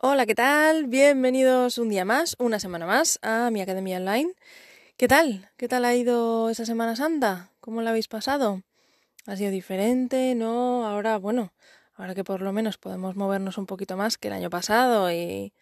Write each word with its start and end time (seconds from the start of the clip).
Hola, 0.00 0.26
¿qué 0.26 0.36
tal? 0.36 0.86
Bienvenidos 0.86 1.76
un 1.76 1.88
día 1.88 2.04
más, 2.04 2.36
una 2.38 2.60
semana 2.60 2.86
más 2.86 3.18
a 3.20 3.50
mi 3.50 3.60
Academia 3.60 3.96
Online. 3.96 4.32
¿Qué 4.96 5.08
tal? 5.08 5.50
¿Qué 5.56 5.66
tal 5.66 5.84
ha 5.84 5.92
ido 5.96 6.50
esa 6.50 6.64
Semana 6.64 6.94
Santa? 6.94 7.50
¿Cómo 7.58 7.82
la 7.82 7.90
habéis 7.90 8.06
pasado? 8.06 8.62
¿Ha 9.26 9.34
sido 9.34 9.50
diferente? 9.50 10.36
¿No? 10.36 10.86
Ahora, 10.86 11.16
bueno, 11.18 11.52
ahora 11.96 12.14
que 12.14 12.22
por 12.22 12.42
lo 12.42 12.52
menos 12.52 12.78
podemos 12.78 13.16
movernos 13.16 13.58
un 13.58 13.66
poquito 13.66 13.96
más 13.96 14.18
que 14.18 14.28
el 14.28 14.34
año 14.34 14.50
pasado 14.50 15.10
y, 15.10 15.52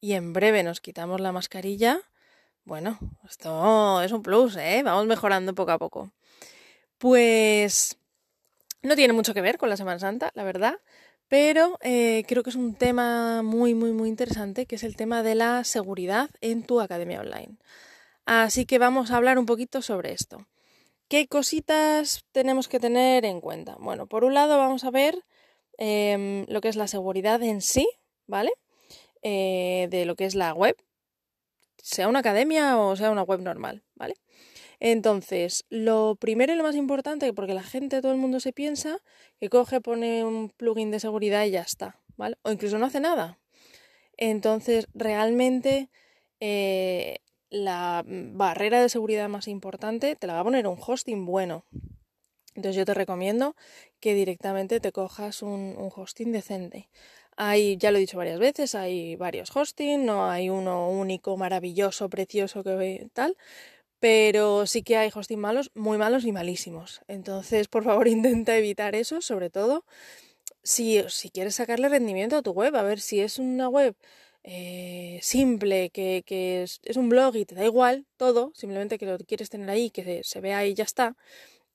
y 0.00 0.14
en 0.14 0.32
breve 0.32 0.64
nos 0.64 0.80
quitamos 0.80 1.20
la 1.20 1.30
mascarilla, 1.30 2.00
bueno, 2.64 2.98
esto 3.30 4.02
es 4.02 4.10
un 4.10 4.24
plus, 4.24 4.56
¿eh? 4.56 4.82
Vamos 4.84 5.06
mejorando 5.06 5.54
poco 5.54 5.70
a 5.70 5.78
poco. 5.78 6.10
Pues 6.98 7.96
no 8.82 8.96
tiene 8.96 9.12
mucho 9.12 9.32
que 9.32 9.42
ver 9.42 9.58
con 9.58 9.68
la 9.68 9.76
Semana 9.76 10.00
Santa, 10.00 10.32
la 10.34 10.42
verdad. 10.42 10.80
Pero 11.28 11.78
eh, 11.82 12.24
creo 12.28 12.42
que 12.42 12.50
es 12.50 12.56
un 12.56 12.74
tema 12.74 13.42
muy, 13.42 13.74
muy, 13.74 13.92
muy 13.92 14.08
interesante, 14.08 14.66
que 14.66 14.76
es 14.76 14.84
el 14.84 14.96
tema 14.96 15.22
de 15.22 15.34
la 15.34 15.64
seguridad 15.64 16.30
en 16.40 16.62
tu 16.62 16.80
academia 16.80 17.20
online. 17.20 17.56
Así 18.26 18.66
que 18.66 18.78
vamos 18.78 19.10
a 19.10 19.16
hablar 19.16 19.38
un 19.38 19.46
poquito 19.46 19.82
sobre 19.82 20.12
esto. 20.12 20.46
¿Qué 21.08 21.28
cositas 21.28 22.24
tenemos 22.32 22.68
que 22.68 22.80
tener 22.80 23.24
en 23.24 23.40
cuenta? 23.40 23.76
Bueno, 23.78 24.06
por 24.06 24.24
un 24.24 24.34
lado 24.34 24.58
vamos 24.58 24.84
a 24.84 24.90
ver 24.90 25.24
em, 25.78 26.44
lo 26.48 26.60
que 26.60 26.68
es 26.68 26.76
la 26.76 26.88
seguridad 26.88 27.42
en 27.42 27.60
sí, 27.60 27.88
¿vale? 28.26 28.52
Eh, 29.22 29.88
de 29.90 30.04
lo 30.06 30.16
que 30.16 30.24
es 30.26 30.34
la 30.34 30.52
web, 30.54 30.76
sea 31.86 32.08
una 32.08 32.18
academia 32.18 32.78
o 32.78 32.96
sea 32.96 33.12
una 33.12 33.22
web 33.22 33.40
normal, 33.40 33.84
¿vale? 33.94 34.16
Entonces, 34.80 35.64
lo 35.70 36.16
primero 36.16 36.52
y 36.52 36.56
lo 36.56 36.64
más 36.64 36.74
importante, 36.74 37.32
porque 37.32 37.54
la 37.54 37.62
gente, 37.62 38.02
todo 38.02 38.12
el 38.12 38.18
mundo 38.18 38.40
se 38.40 38.52
piensa 38.52 38.98
que 39.38 39.48
coge, 39.48 39.80
pone 39.80 40.24
un 40.24 40.50
plugin 40.50 40.90
de 40.90 41.00
seguridad 41.00 41.44
y 41.44 41.52
ya 41.52 41.62
está, 41.62 42.00
¿vale? 42.16 42.36
O 42.42 42.50
incluso 42.50 42.78
no 42.78 42.86
hace 42.86 43.00
nada. 43.00 43.38
Entonces, 44.16 44.88
realmente 44.94 45.88
eh, 46.40 47.18
la 47.50 48.04
barrera 48.04 48.82
de 48.82 48.88
seguridad 48.88 49.28
más 49.28 49.46
importante 49.46 50.16
te 50.16 50.26
la 50.26 50.34
va 50.34 50.40
a 50.40 50.44
poner 50.44 50.66
un 50.66 50.78
hosting 50.84 51.24
bueno. 51.24 51.64
Entonces 52.56 52.76
yo 52.76 52.84
te 52.84 52.94
recomiendo 52.94 53.54
que 54.00 54.14
directamente 54.14 54.80
te 54.80 54.90
cojas 54.90 55.42
un, 55.42 55.76
un 55.78 55.90
hosting 55.94 56.32
decente. 56.32 56.88
Hay, 57.36 57.76
ya 57.76 57.90
lo 57.90 57.98
he 57.98 58.00
dicho 58.00 58.18
varias 58.18 58.38
veces, 58.38 58.74
hay 58.74 59.16
varios 59.16 59.54
hosting, 59.54 60.06
no 60.06 60.30
hay 60.30 60.48
uno 60.50 60.88
único, 60.90 61.36
maravilloso, 61.36 62.08
precioso 62.08 62.64
que 62.64 63.08
tal, 63.12 63.36
pero 64.00 64.66
sí 64.66 64.82
que 64.82 64.96
hay 64.96 65.10
hosting 65.14 65.40
malos, 65.40 65.70
muy 65.74 65.98
malos 65.98 66.24
y 66.24 66.32
malísimos. 66.32 67.02
Entonces, 67.08 67.68
por 67.68 67.84
favor, 67.84 68.08
intenta 68.08 68.56
evitar 68.56 68.94
eso, 68.94 69.20
sobre 69.20 69.50
todo 69.50 69.84
si, 70.62 71.02
si 71.08 71.30
quieres 71.30 71.54
sacarle 71.56 71.88
rendimiento 71.88 72.36
a 72.36 72.42
tu 72.42 72.52
web, 72.52 72.74
a 72.76 72.82
ver 72.82 73.00
si 73.00 73.20
es 73.20 73.38
una 73.38 73.68
web 73.68 73.96
eh, 74.42 75.18
simple, 75.22 75.90
que, 75.90 76.22
que 76.26 76.62
es, 76.64 76.96
un 76.96 77.08
blog 77.08 77.36
y 77.36 77.44
te 77.46 77.54
da 77.54 77.64
igual 77.64 78.06
todo, 78.16 78.52
simplemente 78.54 78.98
que 78.98 79.06
lo 79.06 79.18
quieres 79.18 79.50
tener 79.50 79.70
ahí, 79.70 79.90
que 79.90 80.04
se, 80.04 80.24
se 80.24 80.40
vea 80.40 80.66
y 80.66 80.74
ya 80.74 80.84
está, 80.84 81.16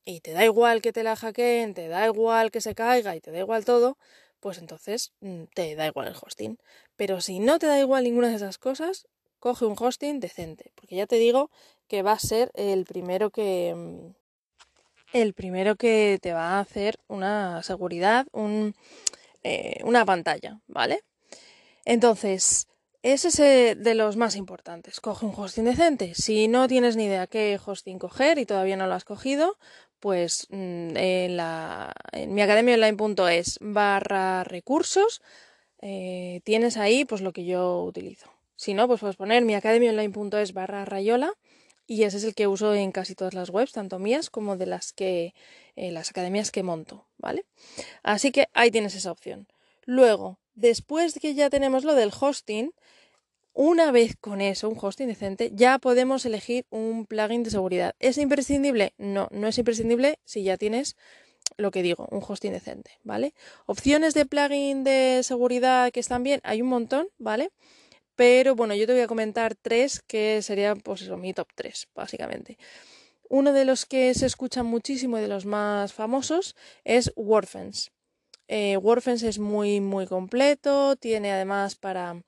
y 0.05 0.21
te 0.21 0.31
da 0.31 0.45
igual 0.45 0.81
que 0.81 0.93
te 0.93 1.03
la 1.03 1.15
hackeen, 1.15 1.73
te 1.73 1.87
da 1.87 2.05
igual 2.05 2.51
que 2.51 2.61
se 2.61 2.75
caiga 2.75 3.15
y 3.15 3.21
te 3.21 3.31
da 3.31 3.39
igual 3.39 3.65
todo, 3.65 3.97
pues 4.39 4.57
entonces 4.57 5.13
mm, 5.21 5.43
te 5.53 5.75
da 5.75 5.87
igual 5.87 6.07
el 6.07 6.15
hosting. 6.15 6.57
Pero 6.95 7.21
si 7.21 7.39
no 7.39 7.59
te 7.59 7.67
da 7.67 7.79
igual 7.79 8.03
ninguna 8.03 8.29
de 8.29 8.35
esas 8.35 8.57
cosas, 8.57 9.07
coge 9.39 9.65
un 9.65 9.75
hosting 9.77 10.19
decente, 10.19 10.71
porque 10.75 10.95
ya 10.95 11.07
te 11.07 11.17
digo 11.17 11.49
que 11.87 12.03
va 12.03 12.13
a 12.13 12.19
ser 12.19 12.51
el 12.55 12.85
primero 12.85 13.31
que 13.31 13.73
mm, 13.75 14.21
el 15.13 15.33
primero 15.33 15.75
que 15.75 16.19
te 16.21 16.33
va 16.33 16.57
a 16.57 16.59
hacer 16.59 16.97
una 17.07 17.63
seguridad, 17.63 18.27
un, 18.31 18.75
eh, 19.43 19.81
una 19.83 20.05
pantalla, 20.05 20.61
¿vale? 20.67 21.03
Entonces, 21.85 22.67
es 23.03 23.39
eh, 23.39 23.75
de 23.75 23.95
los 23.95 24.15
más 24.15 24.35
importantes. 24.35 24.99
Coge 24.99 25.25
un 25.25 25.33
hosting 25.35 25.65
decente. 25.65 26.13
Si 26.15 26.47
no 26.47 26.67
tienes 26.67 26.95
ni 26.95 27.05
idea 27.05 27.27
qué 27.27 27.59
hosting 27.63 27.99
coger 27.99 28.37
y 28.37 28.45
todavía 28.45 28.77
no 28.77 28.87
lo 28.87 28.93
has 28.93 29.03
cogido, 29.05 29.57
pues 29.99 30.47
mm, 30.49 30.97
en, 30.97 31.37
la, 31.37 31.93
en 32.11 32.33
mi 32.33 32.41
online.es 32.41 33.57
barra 33.61 34.43
recursos 34.43 35.21
eh, 35.81 36.41
tienes 36.43 36.77
ahí 36.77 37.05
pues 37.05 37.21
lo 37.21 37.33
que 37.33 37.45
yo 37.45 37.83
utilizo. 37.83 38.31
Si 38.55 38.73
no, 38.73 38.87
pues 38.87 38.99
puedes 38.99 39.15
poner 39.15 39.43
mi 39.43 39.55
online.es 39.55 40.53
barra 40.53 40.85
rayola 40.85 41.33
y 41.87 42.03
ese 42.03 42.17
es 42.17 42.23
el 42.23 42.35
que 42.35 42.47
uso 42.47 42.73
en 42.75 42.91
casi 42.91 43.15
todas 43.15 43.33
las 43.33 43.49
webs, 43.49 43.71
tanto 43.71 43.97
mías 43.99 44.29
como 44.29 44.55
de 44.55 44.67
las 44.67 44.93
que 44.93 45.33
eh, 45.75 45.91
las 45.91 46.11
academias 46.11 46.51
que 46.51 46.63
monto, 46.63 47.07
¿vale? 47.17 47.45
Así 48.03 48.31
que 48.31 48.47
ahí 48.53 48.69
tienes 48.69 48.95
esa 48.95 49.11
opción. 49.11 49.47
Luego, 49.85 50.39
después 50.61 51.13
de 51.13 51.19
que 51.19 51.33
ya 51.33 51.49
tenemos 51.49 51.83
lo 51.83 51.95
del 51.95 52.11
hosting, 52.17 52.71
una 53.53 53.91
vez 53.91 54.15
con 54.15 54.39
eso, 54.39 54.69
un 54.69 54.77
hosting 54.79 55.07
decente, 55.07 55.51
ya 55.53 55.77
podemos 55.79 56.25
elegir 56.25 56.65
un 56.69 57.05
plugin 57.05 57.43
de 57.43 57.49
seguridad. 57.49 57.95
¿Es 57.99 58.17
imprescindible? 58.17 58.93
No, 58.97 59.27
no 59.31 59.47
es 59.47 59.57
imprescindible 59.57 60.19
si 60.23 60.43
ya 60.43 60.57
tienes 60.57 60.95
lo 61.57 61.71
que 61.71 61.83
digo, 61.83 62.07
un 62.11 62.23
hosting 62.25 62.53
decente, 62.53 62.91
¿vale? 63.03 63.33
Opciones 63.65 64.13
de 64.13 64.25
plugin 64.25 64.85
de 64.85 65.19
seguridad 65.23 65.91
que 65.91 65.99
están 65.99 66.23
bien, 66.23 66.39
hay 66.43 66.61
un 66.61 66.69
montón, 66.69 67.09
¿vale? 67.17 67.51
Pero 68.15 68.55
bueno, 68.55 68.73
yo 68.73 68.85
te 68.85 68.93
voy 68.93 69.01
a 69.01 69.07
comentar 69.07 69.55
tres 69.55 70.01
que 70.01 70.41
serían, 70.41 70.79
pues 70.79 71.01
eso, 71.01 71.17
mi 71.17 71.33
top 71.33 71.49
tres, 71.55 71.87
básicamente. 71.93 72.57
Uno 73.29 73.51
de 73.51 73.65
los 73.65 73.85
que 73.85 74.13
se 74.13 74.25
escuchan 74.27 74.65
muchísimo 74.65 75.17
y 75.17 75.21
de 75.21 75.27
los 75.27 75.45
más 75.45 75.91
famosos 75.91 76.55
es 76.83 77.11
WordFence. 77.15 77.89
Eh, 78.53 78.75
WordFence 78.75 79.29
es 79.29 79.39
muy, 79.39 79.79
muy 79.79 80.05
completo, 80.07 80.97
tiene 80.97 81.31
además 81.31 81.75
para 81.75 82.21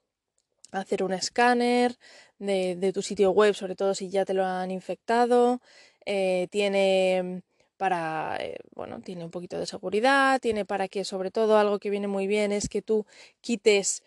hacer 0.72 1.04
un 1.04 1.12
escáner 1.12 1.98
de, 2.40 2.92
tu 2.94 3.02
sitio 3.02 3.32
web, 3.32 3.54
sobre 3.56 3.76
todo 3.76 3.94
si 3.94 4.10
ya 4.10 4.24
te 4.24 4.34
lo 4.34 4.46
han 4.46 4.72
infectado. 4.72 5.60
Eh, 6.06 6.48
tiene 6.50 7.44
para, 7.76 8.38
eh, 8.40 8.56
bueno, 8.74 9.02
tiene 9.02 9.26
un 9.26 9.32
poquito 9.32 9.60
de 9.60 9.66
seguridad, 9.66 10.40
tiene 10.40 10.64
para 10.64 10.88
que, 10.88 11.04
sobre 11.04 11.30
todo, 11.30 11.58
algo 11.58 11.78
que 11.80 11.90
viene 11.90 12.08
muy 12.08 12.26
bien 12.26 12.54
es 12.54 12.70
que 12.70 12.82
tú 12.82 13.06
quites 13.42 14.02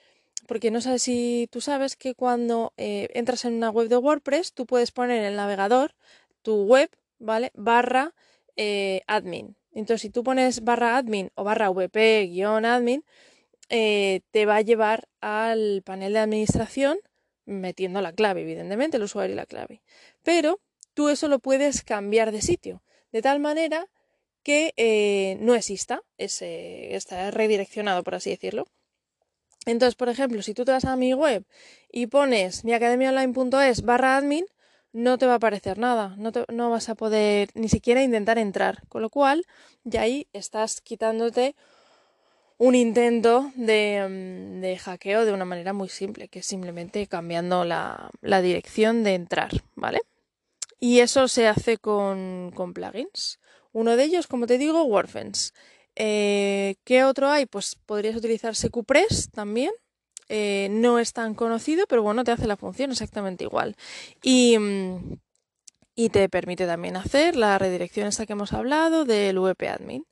porque 0.46 0.70
no 0.70 0.80
sabes 0.80 1.02
si 1.02 1.48
tú 1.52 1.60
sabes 1.60 1.96
que 1.96 2.14
cuando 2.14 2.72
eh, 2.78 3.08
entras 3.12 3.44
en 3.44 3.54
una 3.54 3.68
web 3.68 3.88
de 3.88 3.98
WordPress, 3.98 4.54
tú 4.54 4.64
puedes 4.64 4.90
poner 4.90 5.18
en 5.18 5.24
el 5.24 5.36
navegador 5.36 5.94
tu 6.40 6.62
web, 6.64 6.88
¿vale? 7.18 7.52
Barra 7.54 8.14
admin. 9.06 9.54
Entonces, 9.76 10.00
si 10.00 10.10
tú 10.10 10.24
pones 10.24 10.64
barra 10.64 10.96
admin 10.96 11.30
o 11.34 11.44
barra 11.44 11.68
vp-admin, 11.68 13.04
eh, 13.68 14.22
te 14.30 14.46
va 14.46 14.56
a 14.56 14.62
llevar 14.62 15.06
al 15.20 15.82
panel 15.84 16.14
de 16.14 16.18
administración 16.20 16.98
metiendo 17.44 18.00
la 18.00 18.12
clave, 18.12 18.40
evidentemente, 18.40 18.96
el 18.96 19.02
usuario 19.02 19.34
y 19.34 19.36
la 19.36 19.44
clave. 19.44 19.82
Pero 20.22 20.60
tú 20.94 21.10
eso 21.10 21.28
lo 21.28 21.40
puedes 21.40 21.84
cambiar 21.84 22.32
de 22.32 22.40
sitio, 22.40 22.82
de 23.12 23.20
tal 23.20 23.38
manera 23.38 23.86
que 24.42 25.36
no 25.40 25.54
exista, 25.54 26.00
ese, 26.16 26.96
está 26.96 27.30
redireccionado, 27.30 28.02
por 28.02 28.14
así 28.14 28.30
decirlo. 28.30 28.66
Entonces, 29.66 29.94
por 29.94 30.08
ejemplo, 30.08 30.40
si 30.40 30.54
tú 30.54 30.64
te 30.64 30.72
vas 30.72 30.86
a 30.86 30.96
mi 30.96 31.12
web 31.12 31.44
y 31.92 32.06
pones 32.06 32.64
miacademiaonline.es 32.64 33.82
barra 33.82 34.16
admin, 34.16 34.46
no 34.96 35.18
te 35.18 35.26
va 35.26 35.34
a 35.34 35.36
aparecer 35.36 35.76
nada, 35.76 36.14
no, 36.16 36.32
no 36.48 36.70
vas 36.70 36.88
a 36.88 36.94
poder 36.94 37.50
ni 37.54 37.68
siquiera 37.68 38.02
intentar 38.02 38.38
entrar, 38.38 38.82
con 38.88 39.02
lo 39.02 39.10
cual 39.10 39.44
ya 39.84 40.00
ahí 40.00 40.26
estás 40.32 40.80
quitándote 40.80 41.54
un 42.56 42.74
intento 42.74 43.52
de, 43.56 44.06
mm, 44.08 44.60
de, 44.62 44.78
hackeo 44.78 45.26
de 45.26 45.34
una 45.34 45.44
manera 45.44 45.74
muy 45.74 45.90
simple, 45.90 46.28
que 46.28 46.38
es 46.38 46.46
simplemente 46.46 47.06
cambiando 47.08 47.64
la, 47.64 48.10
la 48.22 48.40
dirección 48.40 49.04
de 49.04 49.14
entrar, 49.14 49.50
¿vale? 49.74 50.00
Y 50.80 51.00
eso 51.00 51.28
se 51.28 51.46
hace 51.46 51.76
con, 51.76 52.50
con 52.54 52.72
plugins. 52.72 53.38
Uno 53.72 53.96
de 53.96 54.04
ellos, 54.04 54.26
como 54.26 54.46
te 54.46 54.56
digo, 54.56 54.84
WordFence. 54.84 55.52
Eh, 55.94 56.76
¿Qué 56.84 57.04
otro 57.04 57.28
hay? 57.28 57.44
Pues 57.44 57.76
podrías 57.84 58.16
utilizar 58.16 58.54
SQPress 58.56 59.30
también. 59.30 59.72
Eh, 60.28 60.68
no 60.70 60.98
es 60.98 61.12
tan 61.12 61.34
conocido, 61.34 61.86
pero 61.88 62.02
bueno, 62.02 62.24
te 62.24 62.32
hace 62.32 62.46
la 62.46 62.56
función 62.56 62.90
exactamente 62.90 63.44
igual. 63.44 63.76
Y, 64.22 64.58
mm, 64.58 65.18
y 65.94 66.10
te 66.10 66.28
permite 66.28 66.66
también 66.66 66.96
hacer 66.96 67.36
la 67.36 67.58
redirección 67.58 68.08
esta 68.08 68.26
que 68.26 68.34
hemos 68.34 68.52
hablado 68.52 69.04
del 69.04 69.38
VP 69.38 69.68
Admin, 69.68 70.06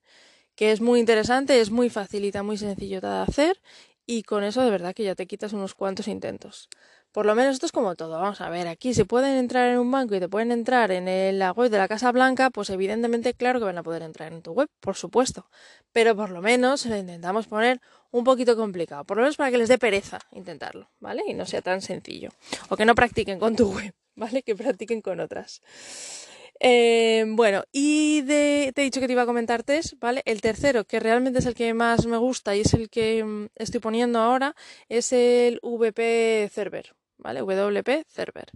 que 0.57 0.73
es 0.73 0.81
muy 0.81 1.01
interesante, 1.01 1.61
es 1.61 1.71
muy 1.71 1.91
facilita, 1.91 2.43
muy 2.43 2.59
sencillo 2.59 3.01
de 3.01 3.09
hacer 3.09 3.61
y 4.07 4.23
con 4.25 4.45
eso 4.45 4.63
de 4.63 4.71
verdad 4.71 4.95
que 4.95 5.05
ya 5.05 5.15
te 5.15 5.27
quitas 5.27 5.53
unos 5.53 5.75
cuantos 5.75 6.09
intentos. 6.09 6.69
Por 7.15 7.27
lo 7.27 7.37
menos 7.37 7.55
esto 7.55 7.67
es 7.67 7.71
como 7.71 7.95
todo. 7.95 8.19
Vamos 8.19 8.41
a 8.41 8.49
ver, 8.49 8.67
aquí 8.67 8.93
si 8.93 9.05
pueden 9.05 9.37
entrar 9.37 9.71
en 9.71 9.79
un 9.79 9.89
banco 9.89 10.17
y 10.17 10.19
te 10.19 10.29
pueden 10.29 10.51
entrar 10.51 10.91
en 10.91 11.39
la 11.39 11.53
web 11.53 11.71
de 11.71 11.79
la 11.79 11.87
Casa 11.87 12.11
Blanca, 12.11 12.51
pues 12.51 12.71
evidentemente 12.71 13.35
claro 13.35 13.61
que 13.61 13.67
van 13.67 13.79
a 13.79 13.85
poder 13.85 14.03
entrar 14.03 14.33
en 14.33 14.43
tu 14.43 14.51
web, 14.51 14.69
por 14.81 14.97
supuesto. 14.97 15.49
Pero 15.93 16.17
por 16.17 16.31
lo 16.31 16.43
menos 16.43 16.85
lo 16.87 16.97
intentamos 16.97 17.47
poner 17.47 17.81
un 18.11 18.25
poquito 18.25 18.57
complicado, 18.57 19.05
por 19.05 19.17
lo 19.17 19.23
menos 19.23 19.37
para 19.37 19.53
que 19.53 19.59
les 19.59 19.69
dé 19.69 19.79
pereza 19.79 20.19
intentarlo, 20.33 20.91
¿vale? 20.99 21.23
Y 21.29 21.35
no 21.35 21.47
sea 21.47 21.63
tan 21.63 21.83
sencillo. 21.83 22.31
O 22.69 22.77
que 22.77 22.85
no 22.85 22.97
practiquen 22.97 23.39
con 23.39 23.55
tu 23.55 23.73
web, 23.73 23.95
¿vale? 24.17 24.43
Que 24.43 24.57
practiquen 24.57 25.01
con 25.01 25.21
otras. 25.21 25.63
Eh, 26.59 27.25
bueno, 27.29 27.63
y 27.71 28.25
te 28.25 28.73
he 28.75 28.83
dicho 28.83 28.99
que 28.99 29.07
te 29.07 29.13
iba 29.13 29.23
a 29.23 29.27
comentar 29.27 29.63
test, 29.63 29.95
¿vale? 30.01 30.23
El 30.25 30.41
tercero, 30.41 30.83
que 30.85 30.99
realmente 30.99 31.39
es 31.39 31.47
el 31.47 31.55
que 31.55 31.75
más 31.75 32.07
me 32.07 32.17
gusta 32.17 32.57
y 32.57 32.63
es 32.63 32.75
el 32.75 32.91
que 32.91 33.23
mm, 33.23 33.47
estoy 33.55 33.79
poniendo 33.79 34.19
ahora, 34.19 34.57
es 34.89 35.13
el 35.13 35.61
VP 35.63 36.51
Server, 36.53 36.93
¿vale? 37.19 37.41
WP 37.41 38.05
Server. 38.09 38.51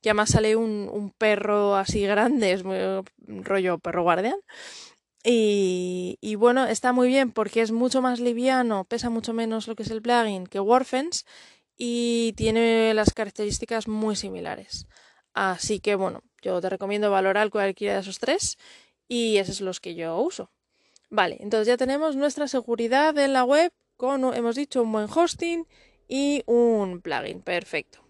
Que 0.00 0.10
además 0.10 0.30
sale 0.30 0.56
un, 0.56 0.88
un 0.92 1.10
perro 1.10 1.76
así 1.76 2.02
grande, 2.02 2.52
es 2.52 2.64
muy 2.64 2.78
rollo 3.26 3.78
perro 3.78 4.02
guardián. 4.02 4.38
Y, 5.24 6.16
y, 6.20 6.36
bueno, 6.36 6.66
está 6.66 6.92
muy 6.92 7.08
bien 7.08 7.32
porque 7.32 7.60
es 7.60 7.72
mucho 7.72 8.00
más 8.00 8.20
liviano, 8.20 8.84
pesa 8.84 9.10
mucho 9.10 9.32
menos 9.32 9.66
lo 9.66 9.74
que 9.74 9.82
es 9.82 9.90
el 9.90 10.00
plugin 10.00 10.46
que 10.46 10.60
Warfence 10.60 11.24
y 11.76 12.34
tiene 12.36 12.92
las 12.94 13.12
características 13.12 13.88
muy 13.88 14.16
similares. 14.16 14.86
Así 15.34 15.80
que 15.80 15.94
bueno, 15.94 16.22
yo 16.42 16.60
te 16.60 16.68
recomiendo 16.68 17.10
valorar 17.10 17.50
cualquiera 17.50 17.94
de 17.94 18.00
esos 18.00 18.18
tres 18.18 18.58
y 19.06 19.36
esos 19.38 19.56
son 19.56 19.66
los 19.66 19.80
que 19.80 19.94
yo 19.94 20.18
uso. 20.18 20.50
Vale, 21.10 21.38
entonces 21.40 21.68
ya 21.68 21.76
tenemos 21.76 22.16
nuestra 22.16 22.48
seguridad 22.48 23.16
en 23.18 23.32
la 23.32 23.44
web 23.44 23.72
con, 23.96 24.34
hemos 24.34 24.56
dicho, 24.56 24.82
un 24.82 24.92
buen 24.92 25.08
hosting 25.12 25.66
y 26.08 26.42
un 26.46 27.00
plugin. 27.00 27.42
Perfecto. 27.42 28.00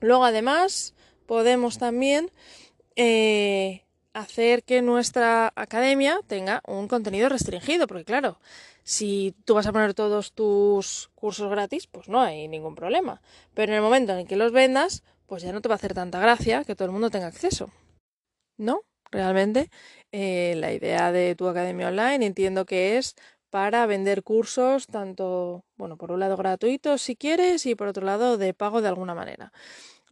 Luego 0.00 0.24
además 0.24 0.94
podemos 1.26 1.78
también 1.78 2.30
eh, 2.96 3.84
hacer 4.12 4.64
que 4.64 4.82
nuestra 4.82 5.52
academia 5.54 6.20
tenga 6.26 6.62
un 6.66 6.88
contenido 6.88 7.28
restringido, 7.28 7.86
porque 7.86 8.04
claro, 8.04 8.38
si 8.82 9.34
tú 9.44 9.54
vas 9.54 9.66
a 9.66 9.72
poner 9.72 9.94
todos 9.94 10.32
tus 10.32 11.10
cursos 11.14 11.50
gratis, 11.50 11.86
pues 11.86 12.08
no 12.08 12.20
hay 12.20 12.48
ningún 12.48 12.74
problema. 12.74 13.22
Pero 13.54 13.72
en 13.72 13.76
el 13.76 13.82
momento 13.82 14.16
en 14.16 14.26
que 14.26 14.36
los 14.36 14.52
vendas, 14.52 15.04
pues 15.26 15.42
ya 15.42 15.52
no 15.52 15.60
te 15.60 15.68
va 15.68 15.74
a 15.74 15.76
hacer 15.76 15.94
tanta 15.94 16.18
gracia 16.18 16.64
que 16.64 16.74
todo 16.74 16.86
el 16.86 16.92
mundo 16.92 17.10
tenga 17.10 17.28
acceso. 17.28 17.70
¿No? 18.56 18.82
Realmente 19.12 19.70
eh, 20.12 20.54
la 20.56 20.72
idea 20.72 21.12
de 21.12 21.34
tu 21.34 21.48
academia 21.48 21.88
online 21.88 22.26
entiendo 22.26 22.64
que 22.64 22.98
es 22.98 23.16
para 23.50 23.84
vender 23.86 24.22
cursos 24.22 24.86
tanto, 24.86 25.64
bueno, 25.76 25.96
por 25.96 26.12
un 26.12 26.20
lado 26.20 26.36
gratuitos 26.36 27.02
si 27.02 27.16
quieres 27.16 27.66
y 27.66 27.74
por 27.74 27.88
otro 27.88 28.04
lado 28.06 28.38
de 28.38 28.54
pago 28.54 28.80
de 28.80 28.88
alguna 28.88 29.14
manera. 29.14 29.52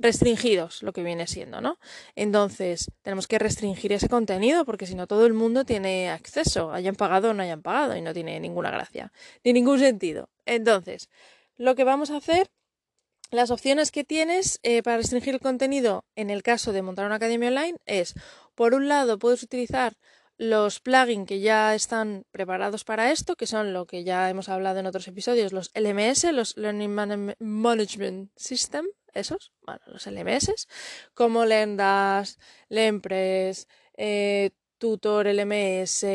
Restringidos, 0.00 0.82
lo 0.82 0.92
que 0.92 1.02
viene 1.02 1.26
siendo, 1.26 1.60
¿no? 1.60 1.78
Entonces, 2.14 2.90
tenemos 3.02 3.26
que 3.26 3.38
restringir 3.38 3.92
ese 3.92 4.08
contenido 4.08 4.64
porque 4.64 4.86
si 4.86 4.94
no 4.94 5.06
todo 5.06 5.26
el 5.26 5.34
mundo 5.34 5.64
tiene 5.64 6.10
acceso, 6.10 6.72
hayan 6.72 6.94
pagado 6.94 7.30
o 7.30 7.34
no 7.34 7.42
hayan 7.42 7.62
pagado 7.62 7.96
y 7.96 8.02
no 8.02 8.12
tiene 8.12 8.38
ninguna 8.38 8.70
gracia, 8.70 9.12
ni 9.42 9.52
ningún 9.52 9.80
sentido. 9.80 10.28
Entonces, 10.46 11.08
lo 11.56 11.74
que 11.74 11.84
vamos 11.84 12.10
a 12.10 12.16
hacer 12.16 12.48
las 13.30 13.50
opciones 13.50 13.90
que 13.90 14.04
tienes 14.04 14.58
eh, 14.62 14.82
para 14.82 14.96
restringir 14.96 15.34
el 15.34 15.40
contenido 15.40 16.04
en 16.16 16.30
el 16.30 16.42
caso 16.42 16.72
de 16.72 16.82
montar 16.82 17.04
una 17.04 17.16
academia 17.16 17.48
online 17.48 17.76
es, 17.84 18.14
por 18.54 18.74
un 18.74 18.88
lado, 18.88 19.18
puedes 19.18 19.42
utilizar 19.42 19.94
los 20.38 20.78
plugins 20.78 21.26
que 21.26 21.40
ya 21.40 21.74
están 21.74 22.24
preparados 22.30 22.84
para 22.84 23.10
esto, 23.10 23.34
que 23.36 23.46
son 23.46 23.72
lo 23.72 23.86
que 23.86 24.04
ya 24.04 24.30
hemos 24.30 24.48
hablado 24.48 24.78
en 24.78 24.86
otros 24.86 25.08
episodios, 25.08 25.52
los 25.52 25.70
LMS, 25.74 26.32
los 26.32 26.56
Learning 26.56 26.94
Management 27.40 28.30
System, 28.36 28.86
esos, 29.12 29.52
bueno, 29.66 29.80
los 29.86 30.06
LMS, 30.06 30.68
como 31.12 31.44
Lendas, 31.44 32.38
Lempress, 32.68 33.66
eh, 33.96 34.52
Tutor 34.78 35.26
LMS, 35.26 36.06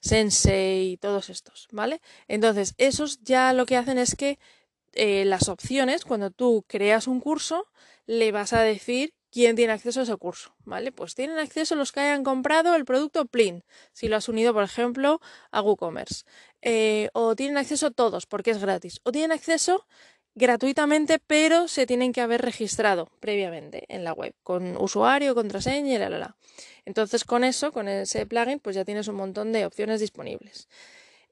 Sensei, 0.00 0.96
todos 0.96 1.28
estos, 1.28 1.68
¿vale? 1.72 2.00
Entonces, 2.28 2.74
esos 2.78 3.22
ya 3.22 3.52
lo 3.52 3.66
que 3.66 3.76
hacen 3.76 3.98
es 3.98 4.16
que 4.16 4.38
eh, 4.94 5.26
las 5.26 5.50
opciones, 5.50 6.04
cuando 6.04 6.30
tú 6.30 6.64
creas 6.66 7.06
un 7.06 7.20
curso, 7.20 7.66
le 8.06 8.32
vas 8.32 8.54
a 8.54 8.62
decir 8.62 9.14
quién 9.32 9.56
tiene 9.56 9.72
acceso 9.72 10.00
a 10.00 10.02
ese 10.04 10.16
curso, 10.16 10.54
¿vale? 10.64 10.92
Pues 10.92 11.14
tienen 11.14 11.38
acceso 11.38 11.74
los 11.74 11.90
que 11.90 12.00
hayan 12.00 12.22
comprado 12.22 12.76
el 12.76 12.84
producto 12.84 13.24
Plin, 13.24 13.64
si 13.92 14.08
lo 14.08 14.16
has 14.16 14.28
unido, 14.28 14.52
por 14.52 14.62
ejemplo, 14.62 15.20
a 15.50 15.62
WooCommerce. 15.62 16.24
Eh, 16.60 17.08
o 17.14 17.34
tienen 17.34 17.56
acceso 17.56 17.90
todos, 17.90 18.26
porque 18.26 18.50
es 18.50 18.58
gratis. 18.58 19.00
O 19.04 19.10
tienen 19.10 19.32
acceso 19.32 19.86
gratuitamente, 20.34 21.18
pero 21.18 21.66
se 21.66 21.86
tienen 21.86 22.12
que 22.12 22.20
haber 22.20 22.42
registrado 22.42 23.10
previamente 23.20 23.84
en 23.88 24.04
la 24.04 24.12
web, 24.12 24.34
con 24.42 24.76
usuario, 24.76 25.34
contraseña 25.34 25.98
la, 25.98 26.10
la, 26.10 26.18
la. 26.18 26.36
Entonces, 26.84 27.24
con 27.24 27.42
eso, 27.42 27.72
con 27.72 27.88
ese 27.88 28.26
plugin, 28.26 28.60
pues 28.60 28.76
ya 28.76 28.84
tienes 28.84 29.08
un 29.08 29.16
montón 29.16 29.52
de 29.52 29.64
opciones 29.64 30.00
disponibles. 30.00 30.68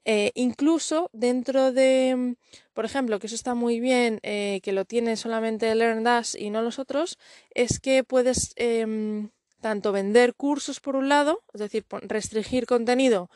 Eh, 0.05 0.31
incluso 0.35 1.09
dentro 1.13 1.71
de, 1.71 2.15
mm, 2.15 2.33
por 2.73 2.85
ejemplo, 2.85 3.19
que 3.19 3.27
eso 3.27 3.35
está 3.35 3.53
muy 3.53 3.79
bien, 3.79 4.19
eh, 4.23 4.59
que 4.63 4.71
lo 4.71 4.85
tiene 4.85 5.15
solamente 5.15 5.73
LearnDash 5.75 6.35
y 6.37 6.49
no 6.49 6.61
los 6.61 6.79
otros, 6.79 7.17
es 7.53 7.79
que 7.79 8.03
puedes 8.03 8.53
em, 8.55 9.29
tanto 9.61 9.91
vender 9.91 10.33
cursos 10.33 10.79
por 10.79 10.95
un 10.95 11.07
lado, 11.07 11.43
es 11.53 11.61
decir, 11.61 11.85
restringir 12.01 12.65
contenido 12.65 13.29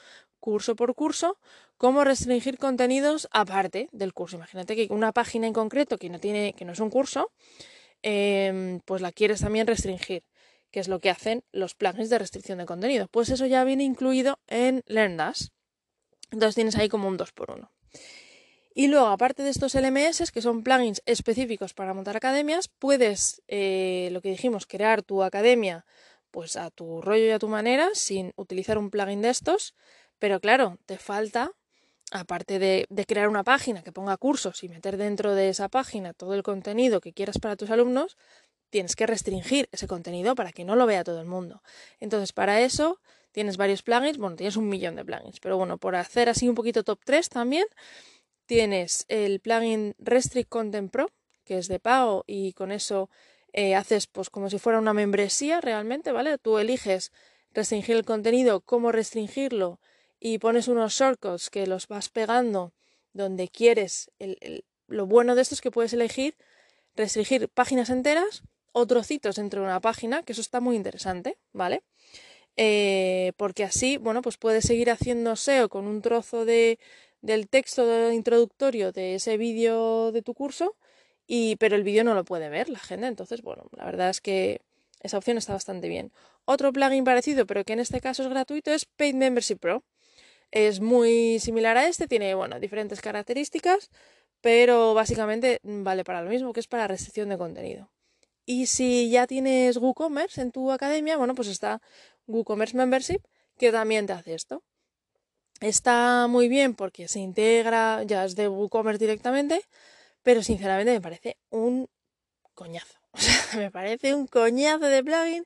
curso 0.46 0.76
por 0.76 0.94
curso, 0.94 1.40
como 1.78 2.04
restringir 2.04 2.60
contenidos 2.60 3.28
aparte 3.32 3.90
del 3.92 4.14
curso. 4.14 4.36
Imagínate 4.36 4.76
que 4.76 4.88
una 4.94 5.12
página 5.12 5.48
en 5.48 5.54
concreto 5.54 5.98
que 5.98 6.08
no 6.10 6.20
tiene, 6.20 6.54
que 6.54 6.66
no 6.66 6.74
es 6.74 6.80
un 6.80 6.92
curso, 6.92 7.32
em, 8.04 8.80
pues 8.86 9.02
la 9.02 9.12
quieres 9.12 9.42
también 9.42 9.66
restringir, 9.66 10.24
que 10.72 10.80
es 10.80 10.88
lo 10.88 11.00
que 11.00 11.10
hacen 11.10 11.44
los 11.52 11.74
plugins 11.74 12.12
de 12.12 12.20
restricción 12.20 12.60
de 12.60 12.66
contenido. 12.66 13.08
Pues 13.10 13.30
eso 13.30 13.48
ya 13.48 13.64
viene 13.64 13.84
incluido 13.84 14.38
en 14.48 14.84
LearnDash. 14.86 15.48
Entonces 16.32 16.56
tienes 16.56 16.76
ahí 16.76 16.90
como 16.90 17.08
un 17.08 17.18
2x1. 17.18 17.70
Y 18.78 18.88
luego, 18.88 19.08
aparte 19.08 19.42
de 19.42 19.52
estos 19.52 19.74
LMS, 19.74 20.32
que 20.34 20.42
son 20.42 20.62
plugins 20.62 21.02
específicos 21.06 21.74
para 21.74 21.94
montar 21.94 22.18
academias, 22.18 22.68
puedes, 22.68 23.42
eh, 23.48 24.10
lo 24.12 24.22
que 24.22 24.30
dijimos, 24.30 24.68
crear 24.68 25.02
tu 25.02 25.24
academia 25.24 25.86
pues 26.30 26.58
a 26.58 26.70
tu 26.70 27.02
rollo 27.02 27.26
y 27.26 27.30
a 27.30 27.40
tu 27.40 27.48
manera, 27.48 27.88
sin 27.94 28.34
utilizar 28.36 28.78
un 28.78 28.90
plugin 28.90 29.22
de 29.22 29.30
estos. 29.30 29.74
Pero 30.20 30.42
claro, 30.42 30.78
te 30.86 30.98
falta, 30.98 31.54
aparte 32.12 32.60
de, 32.60 32.86
de 32.90 33.06
crear 33.06 33.30
una 33.30 33.46
página 33.46 33.82
que 33.82 33.94
ponga 33.94 34.18
cursos 34.18 34.62
y 34.62 34.68
meter 34.68 34.98
dentro 34.98 35.34
de 35.34 35.48
esa 35.48 35.70
página 35.70 36.12
todo 36.12 36.34
el 36.34 36.44
contenido 36.44 37.00
que 37.00 37.14
quieras 37.14 37.40
para 37.40 37.56
tus 37.56 37.70
alumnos, 37.70 38.18
tienes 38.70 38.98
que 38.98 39.08
restringir 39.08 39.70
ese 39.72 39.88
contenido 39.88 40.36
para 40.36 40.52
que 40.52 40.66
no 40.66 40.76
lo 40.76 40.86
vea 40.86 41.06
todo 41.06 41.22
el 41.22 41.28
mundo. 41.28 41.64
Entonces, 42.02 42.34
para 42.34 42.60
eso 42.60 43.00
tienes 43.36 43.58
varios 43.58 43.84
plugins, 43.84 44.18
bueno, 44.18 44.38
tienes 44.38 44.56
un 44.56 44.70
millón 44.70 44.96
de 44.96 45.04
plugins, 45.04 45.42
pero 45.42 45.58
bueno, 45.58 45.78
por 45.78 45.98
hacer 45.98 46.30
así 46.30 46.48
un 46.48 46.56
poquito 46.56 46.86
top 46.86 47.02
3 47.04 47.28
también, 47.28 47.66
tienes 48.46 49.04
el 49.10 49.42
plugin 49.42 49.94
Restrict 50.00 50.48
Content 50.48 50.90
Pro, 50.90 51.12
que 51.44 51.58
es 51.58 51.68
de 51.68 51.82
pago 51.82 52.24
y 52.28 52.54
con 52.54 52.72
eso 52.72 53.10
eh, 53.52 53.76
haces 53.76 54.08
pues 54.08 54.30
como 54.30 54.50
si 54.50 54.58
fuera 54.58 54.80
una 54.80 54.94
membresía 54.94 55.60
realmente, 55.60 56.14
¿vale? 56.14 56.38
Tú 56.38 56.60
eliges 56.60 57.12
restringir 57.52 57.98
el 57.98 58.06
contenido, 58.06 58.62
cómo 58.62 58.94
restringirlo 58.94 59.82
y 60.18 60.38
pones 60.38 60.70
unos 60.70 60.94
shortcuts 60.94 61.50
que 61.50 61.68
los 61.68 61.90
vas 61.90 62.08
pegando 62.08 62.74
donde 63.12 63.50
quieres. 63.50 64.12
lo 64.88 65.08
bueno 65.08 65.36
de 65.36 65.42
esto 65.42 65.56
es 65.56 65.62
que 65.62 65.72
puedes 65.72 65.92
elegir 65.92 66.38
restringir 66.96 67.50
páginas 67.50 67.90
enteras 67.90 68.44
o 68.72 68.88
trocitos 68.88 69.36
dentro 69.36 69.60
de 69.60 69.68
una 69.68 69.82
página, 69.82 70.24
que 70.24 70.32
eso 70.32 70.42
está 70.42 70.62
muy 70.62 70.78
interesante, 70.78 71.38
¿vale? 71.52 71.84
Eh, 72.58 73.34
porque 73.38 73.64
así, 73.64 73.98
bueno, 73.98 74.22
pues 74.22 74.38
puedes 74.38 74.66
seguir 74.66 74.90
haciendo 74.90 75.36
SEO 75.36 75.70
con 75.70 75.88
un 75.88 76.02
trozo 76.02 76.46
de, 76.46 76.80
del 77.22 77.48
texto 77.50 78.12
introductorio 78.12 78.92
de 78.92 79.16
ese 79.16 79.38
vídeo 79.38 80.12
de 80.12 80.22
tu 80.22 80.34
curso, 80.34 80.76
y, 81.28 81.56
pero 81.58 81.76
el 81.76 81.84
vídeo 81.84 82.04
no 82.04 82.14
lo 82.14 82.24
puede 82.24 82.50
ver 82.50 82.70
la 82.70 82.80
gente, 82.80 83.08
entonces, 83.08 83.42
bueno, 83.42 83.64
la 83.76 83.86
verdad 83.86 84.10
es 84.10 84.22
que 84.22 84.62
esa 85.02 85.18
opción 85.18 85.38
está 85.38 85.54
bastante 85.54 85.88
bien. 85.88 86.12
Otro 86.46 86.72
plugin 86.72 87.04
parecido, 87.04 87.46
pero 87.46 87.64
que 87.64 87.74
en 87.74 87.80
este 87.80 88.02
caso 88.02 88.24
es 88.24 88.30
gratuito, 88.30 88.72
es 88.72 88.86
Paid 88.86 89.16
Membership 89.16 89.58
Pro. 89.58 89.84
Es 90.52 90.80
muy 90.80 91.40
similar 91.40 91.78
a 91.78 91.88
este, 91.88 92.08
tiene, 92.08 92.36
bueno, 92.36 92.60
diferentes 92.60 93.02
características, 93.02 93.90
pero 94.42 94.94
básicamente 94.94 95.60
vale 95.64 96.04
para 96.04 96.22
lo 96.22 96.30
mismo, 96.30 96.54
que 96.54 96.60
es 96.60 96.68
para 96.68 96.88
restricción 96.88 97.30
de 97.30 97.38
contenido. 97.38 97.90
Y 98.46 98.68
si 98.68 99.10
ya 99.10 99.26
tienes 99.26 99.78
WooCommerce 99.78 100.42
en 100.42 100.52
tu 100.52 100.72
academia, 100.72 101.18
bueno, 101.18 101.34
pues 101.34 101.48
está 101.48 101.82
WooCommerce 102.28 102.78
Membership, 102.78 103.22
que 103.58 103.72
también 103.72 104.08
te 104.08 104.14
hace 104.14 104.34
esto. 104.34 104.64
Está 105.62 106.28
muy 106.28 106.50
bien 106.50 106.76
porque 106.76 107.08
se 107.08 107.20
integra, 107.20 108.04
ya 108.04 108.26
es 108.26 108.36
de 108.36 108.48
WooCommerce 108.48 109.00
directamente, 109.00 109.64
pero 110.24 110.44
sinceramente 110.44 110.92
me 110.92 111.02
parece 111.02 111.38
un 111.50 111.88
coñazo. 112.54 112.96
O 113.16 113.18
sea, 113.18 113.60
me 113.62 113.72
parece 113.72 114.14
un 114.14 114.28
coñazo 114.28 114.88
de 114.88 115.02
plugin 115.02 115.46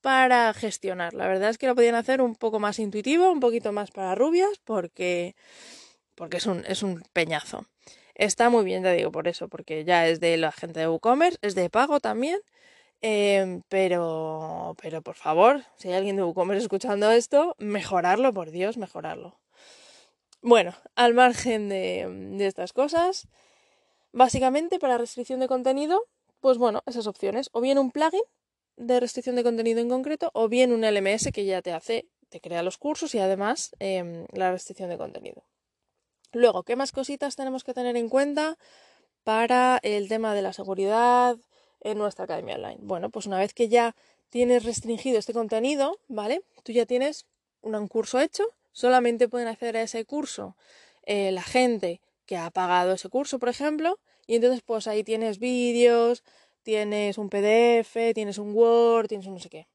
para 0.00 0.54
gestionar. 0.54 1.14
La 1.14 1.26
verdad 1.26 1.50
es 1.50 1.58
que 1.58 1.66
lo 1.66 1.74
podían 1.74 1.96
hacer 1.96 2.22
un 2.22 2.36
poco 2.36 2.60
más 2.60 2.78
intuitivo, 2.78 3.32
un 3.32 3.40
poquito 3.40 3.72
más 3.72 3.90
para 3.90 4.14
rubias, 4.14 4.50
porque, 4.64 5.34
porque 6.14 6.36
es, 6.36 6.46
un, 6.46 6.64
es 6.66 6.84
un 6.84 7.02
peñazo. 7.12 7.66
Está 8.14 8.50
muy 8.50 8.64
bien, 8.64 8.84
te 8.84 8.92
digo 8.92 9.10
por 9.10 9.26
eso, 9.26 9.48
porque 9.48 9.84
ya 9.84 10.06
es 10.06 10.20
de 10.20 10.36
la 10.36 10.52
gente 10.52 10.80
de 10.80 10.88
WooCommerce, 10.88 11.38
es 11.42 11.56
de 11.56 11.70
pago 11.70 11.98
también 11.98 12.38
Em, 13.00 13.62
pero, 13.68 14.74
pero 14.82 15.02
por 15.02 15.14
favor, 15.14 15.62
si 15.76 15.88
hay 15.88 15.94
alguien 15.94 16.16
de 16.16 16.24
WooCommerce 16.24 16.62
escuchando 16.62 17.10
esto, 17.10 17.54
mejorarlo, 17.58 18.32
por 18.32 18.50
Dios, 18.50 18.76
mejorarlo. 18.76 19.38
Bueno, 20.42 20.74
al 20.94 21.14
margen 21.14 21.68
de, 21.68 22.06
de 22.36 22.46
estas 22.46 22.72
cosas, 22.72 23.28
básicamente 24.12 24.78
para 24.78 24.98
restricción 24.98 25.40
de 25.40 25.48
contenido, 25.48 26.06
pues 26.40 26.58
bueno, 26.58 26.82
esas 26.86 27.06
opciones. 27.06 27.50
O 27.52 27.60
bien 27.60 27.78
un 27.78 27.90
plugin 27.90 28.22
de 28.76 29.00
restricción 29.00 29.36
de 29.36 29.42
contenido 29.42 29.80
en 29.80 29.88
concreto 29.88 30.30
o 30.34 30.48
bien 30.48 30.72
un 30.72 30.84
LMS 30.84 31.32
que 31.32 31.44
ya 31.44 31.62
te 31.62 31.72
hace, 31.72 32.08
te 32.28 32.40
crea 32.40 32.62
los 32.62 32.78
cursos 32.78 33.14
y 33.14 33.18
además 33.18 33.74
em, 33.78 34.26
la 34.32 34.52
restricción 34.52 34.88
de 34.88 34.98
contenido. 34.98 35.44
Luego, 36.32 36.62
¿qué 36.62 36.76
más 36.76 36.92
cositas 36.92 37.36
tenemos 37.36 37.64
que 37.64 37.74
tener 37.74 37.96
en 37.96 38.08
cuenta 38.08 38.58
para 39.24 39.78
el 39.82 40.08
tema 40.08 40.34
de 40.34 40.42
la 40.42 40.52
seguridad 40.52 41.36
en 41.80 41.98
nuestra 41.98 42.24
academia 42.24 42.56
online? 42.56 42.78
Bueno, 42.80 43.10
pues 43.10 43.26
una 43.26 43.38
vez 43.38 43.54
que 43.54 43.68
ya 43.68 43.94
tienes 44.30 44.64
restringido 44.64 45.18
este 45.18 45.32
contenido, 45.32 45.98
¿vale? 46.08 46.42
Tú 46.62 46.72
ya 46.72 46.86
tienes 46.86 47.26
un 47.62 47.88
curso 47.88 48.20
hecho, 48.20 48.44
solamente 48.72 49.28
pueden 49.28 49.48
acceder 49.48 49.76
a 49.76 49.82
ese 49.82 50.04
curso 50.04 50.56
eh, 51.02 51.32
la 51.32 51.42
gente 51.42 52.00
que 52.26 52.36
ha 52.36 52.50
pagado 52.50 52.92
ese 52.92 53.08
curso, 53.08 53.38
por 53.38 53.48
ejemplo, 53.48 53.98
y 54.26 54.34
entonces 54.34 54.60
pues 54.62 54.86
ahí 54.86 55.02
tienes 55.04 55.38
vídeos, 55.38 56.22
tienes 56.62 57.16
un 57.16 57.30
PDF, 57.30 58.12
tienes 58.14 58.36
un 58.36 58.54
Word, 58.54 59.08
tienes 59.08 59.26
un 59.26 59.34
no 59.34 59.40
sé 59.40 59.48
qué. 59.48 59.68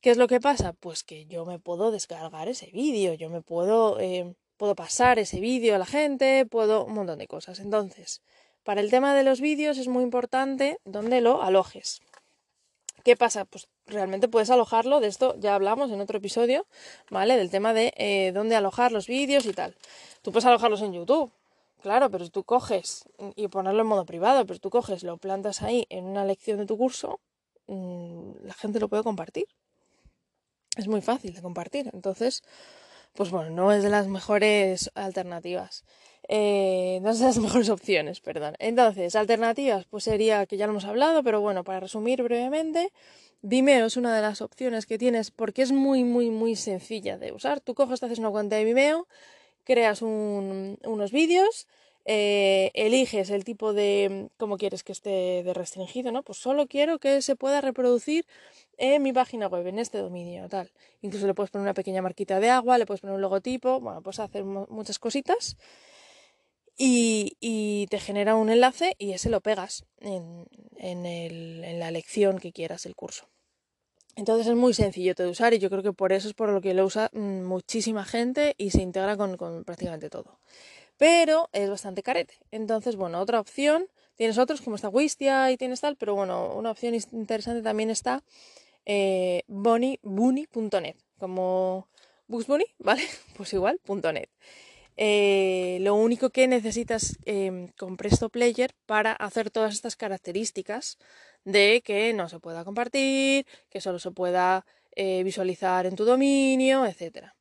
¿Qué 0.00 0.10
es 0.10 0.18
lo 0.18 0.28
que 0.28 0.40
pasa? 0.40 0.74
Pues 0.74 1.02
que 1.02 1.24
yo 1.26 1.46
me 1.46 1.58
puedo 1.58 1.90
descargar 1.90 2.48
ese 2.48 2.70
vídeo, 2.70 3.14
yo 3.14 3.30
me 3.30 3.40
puedo, 3.40 3.98
eh, 3.98 4.34
puedo 4.58 4.74
pasar 4.74 5.18
ese 5.18 5.40
vídeo 5.40 5.74
a 5.74 5.78
la 5.78 5.86
gente, 5.86 6.44
puedo 6.46 6.84
un 6.84 6.92
montón 6.92 7.18
de 7.18 7.26
cosas. 7.26 7.58
Entonces, 7.60 8.22
para 8.66 8.82
el 8.82 8.90
tema 8.90 9.14
de 9.14 9.22
los 9.22 9.40
vídeos 9.40 9.78
es 9.78 9.88
muy 9.88 10.02
importante 10.02 10.78
dónde 10.84 11.22
lo 11.22 11.42
alojes. 11.42 12.02
¿Qué 13.04 13.16
pasa? 13.16 13.44
Pues 13.44 13.68
realmente 13.86 14.26
puedes 14.26 14.50
alojarlo, 14.50 15.00
de 15.00 15.06
esto 15.06 15.36
ya 15.38 15.54
hablamos 15.54 15.90
en 15.92 16.00
otro 16.00 16.18
episodio, 16.18 16.66
¿vale? 17.08 17.36
Del 17.36 17.48
tema 17.48 17.72
de 17.72 17.94
eh, 17.96 18.32
dónde 18.34 18.56
alojar 18.56 18.90
los 18.90 19.06
vídeos 19.06 19.46
y 19.46 19.52
tal. 19.52 19.76
Tú 20.22 20.32
puedes 20.32 20.44
alojarlos 20.44 20.82
en 20.82 20.92
YouTube, 20.92 21.32
Claro, 21.82 22.10
pero 22.10 22.28
tú 22.30 22.42
coges 22.42 23.04
y 23.36 23.46
ponerlo 23.46 23.82
en 23.82 23.86
modo 23.86 24.04
privado, 24.04 24.44
pero 24.44 24.58
tú 24.58 24.70
coges, 24.70 25.04
lo 25.04 25.18
plantas 25.18 25.62
ahí 25.62 25.86
en 25.88 26.04
una 26.04 26.24
lección 26.24 26.58
de 26.58 26.66
tu 26.66 26.76
curso, 26.76 27.20
mm, 27.68 28.44
la 28.44 28.54
gente 28.54 28.80
lo 28.80 28.88
puede 28.88 29.04
compartir. 29.04 29.46
Es 30.76 30.88
muy 30.88 31.00
fácil 31.00 31.32
de 31.32 31.42
compartir. 31.42 31.88
Entonces, 31.92 32.42
pues 33.14 33.30
bueno, 33.30 33.50
no 33.50 33.70
es 33.70 33.84
de 33.84 33.90
las 33.90 34.08
mejores 34.08 34.90
alternativas. 34.94 35.84
Eh, 36.28 36.98
no 37.02 37.14
de 37.14 37.24
las 37.24 37.38
mejores 37.38 37.68
opciones, 37.70 38.20
perdón. 38.20 38.54
Entonces, 38.58 39.14
alternativas, 39.14 39.86
pues 39.86 40.04
sería 40.04 40.46
que 40.46 40.56
ya 40.56 40.66
lo 40.66 40.72
hemos 40.72 40.84
hablado, 40.84 41.22
pero 41.22 41.40
bueno, 41.40 41.64
para 41.64 41.80
resumir 41.80 42.22
brevemente, 42.22 42.92
Vimeo 43.42 43.86
es 43.86 43.96
una 43.96 44.14
de 44.14 44.22
las 44.22 44.40
opciones 44.40 44.86
que 44.86 44.98
tienes 44.98 45.30
porque 45.30 45.62
es 45.62 45.72
muy, 45.72 46.04
muy, 46.04 46.30
muy 46.30 46.56
sencilla 46.56 47.18
de 47.18 47.32
usar. 47.32 47.60
Tú 47.60 47.74
coges, 47.74 48.00
te 48.00 48.06
haces 48.06 48.18
una 48.18 48.30
cuenta 48.30 48.56
de 48.56 48.64
Vimeo, 48.64 49.06
creas 49.64 50.02
unos 50.02 51.12
vídeos, 51.12 51.68
eh, 52.06 52.70
eliges 52.74 53.30
el 53.30 53.44
tipo 53.44 53.72
de 53.72 54.30
cómo 54.36 54.58
quieres 54.58 54.84
que 54.84 54.92
esté 54.92 55.42
de 55.44 55.54
restringido, 55.54 56.12
¿no? 56.12 56.22
Pues 56.22 56.38
solo 56.38 56.66
quiero 56.66 56.98
que 56.98 57.20
se 57.22 57.36
pueda 57.36 57.60
reproducir 57.60 58.26
en 58.78 59.02
mi 59.02 59.12
página 59.12 59.48
web, 59.48 59.66
en 59.66 59.78
este 59.78 59.98
dominio, 59.98 60.48
tal. 60.48 60.70
Incluso 61.02 61.26
le 61.26 61.34
puedes 61.34 61.50
poner 61.50 61.64
una 61.64 61.74
pequeña 61.74 62.02
marquita 62.02 62.40
de 62.40 62.50
agua, 62.50 62.78
le 62.78 62.86
puedes 62.86 63.00
poner 63.00 63.16
un 63.16 63.22
logotipo, 63.22 63.80
bueno, 63.80 64.02
puedes 64.02 64.20
hacer 64.20 64.44
muchas 64.44 64.98
cositas. 64.98 65.56
Y, 66.78 67.86
te 67.90 67.98
genera 68.00 68.36
un 68.36 68.50
enlace 68.50 68.96
y 68.98 69.12
ese 69.12 69.30
lo 69.30 69.40
pegas 69.40 69.84
en, 70.00 70.46
en 70.76 71.78
la 71.78 71.90
lección 71.90 72.38
que 72.38 72.52
quieras 72.52 72.84
el 72.84 72.94
curso. 72.94 73.28
Entonces 74.16 74.46
es 74.46 74.56
muy 74.56 74.72
sencillo 74.72 75.14
de 75.14 75.26
usar 75.26 75.52
y 75.52 75.58
yo 75.58 75.68
creo 75.68 75.82
que 75.82 75.92
por 75.92 76.12
eso 76.12 76.26
es 76.26 76.34
por 76.34 76.48
lo 76.48 76.62
que 76.62 76.72
lo 76.72 76.86
usa 76.86 77.10
mm, 77.12 77.44
muchísima 77.44 78.04
gente 78.04 78.54
y 78.56 78.70
se 78.70 78.80
integra 78.80 79.16
con, 79.18 79.36
prácticamente 79.64 80.08
todo. 80.08 80.40
Pero 80.96 81.50
es 81.52 81.68
bastante 81.68 82.02
carete. 82.02 82.38
Entonces, 82.50 82.96
bueno, 82.96 83.20
otra 83.20 83.38
opción, 83.38 83.86
tienes 84.14 84.38
otros 84.38 84.62
como 84.62 84.76
está 84.76 84.88
Wistia 84.88 85.50
y 85.50 85.58
tienes 85.58 85.82
tal, 85.82 85.96
pero 85.96 86.14
bueno, 86.14 86.54
una 86.54 86.70
opción 86.70 86.94
interesante 86.94 87.60
también 87.60 87.90
está 87.90 88.24
eh, 88.86 89.42
como 91.18 91.88
Bugs 92.26 92.46
Bunny, 92.46 92.64
¿vale? 92.78 93.02
Pues 93.36 93.52
igual, 93.52 93.78
.net. 93.86 94.30
Eh, 94.96 95.78
lo 95.82 95.94
único 95.94 96.30
que 96.30 96.48
necesitas 96.48 97.18
eh, 97.26 97.70
con 97.78 97.96
Presto 97.96 98.30
Player 98.30 98.74
para 98.86 99.12
hacer 99.12 99.50
todas 99.50 99.74
estas 99.74 99.94
características 99.96 100.98
de 101.44 101.82
que 101.84 102.12
no 102.14 102.28
se 102.28 102.40
pueda 102.40 102.64
compartir, 102.64 103.46
que 103.70 103.80
solo 103.80 103.98
se 103.98 104.10
pueda 104.10 104.64
eh, 104.92 105.22
visualizar 105.24 105.86
en 105.86 105.94
tu 105.94 106.04
dominio, 106.04 106.86
etc. 106.86 107.32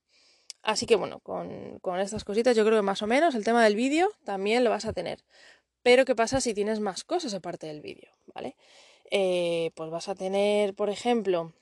Así 0.62 0.86
que 0.86 0.96
bueno, 0.96 1.20
con, 1.22 1.80
estas 2.00 2.24
cositas 2.24 2.56
yo 2.56 2.66
creo 2.66 2.78
que 2.78 2.82
más 2.82 3.02
o 3.02 3.08
menos 3.08 3.36
el 3.36 3.44
tema 3.46 3.64
del 3.64 3.76
vídeo 3.76 4.10
también 4.24 4.64
lo 4.64 4.70
vas 4.70 4.86
a 4.86 4.94
tener. 4.94 5.24
Pero 5.84 6.06
¿qué 6.06 6.16
pasa 6.16 6.42
si 6.42 6.54
tienes 6.54 6.80
más 6.80 7.04
cosas 7.04 7.34
aparte 7.34 7.68
del 7.68 7.82
vídeo? 7.82 8.12
¿Vale? 8.34 8.56
Eh, 9.12 9.72
pues 9.76 9.90
vas 9.92 10.10
a 10.10 10.16
tener, 10.16 10.74
por 10.74 10.90
ejemplo, 10.90 11.54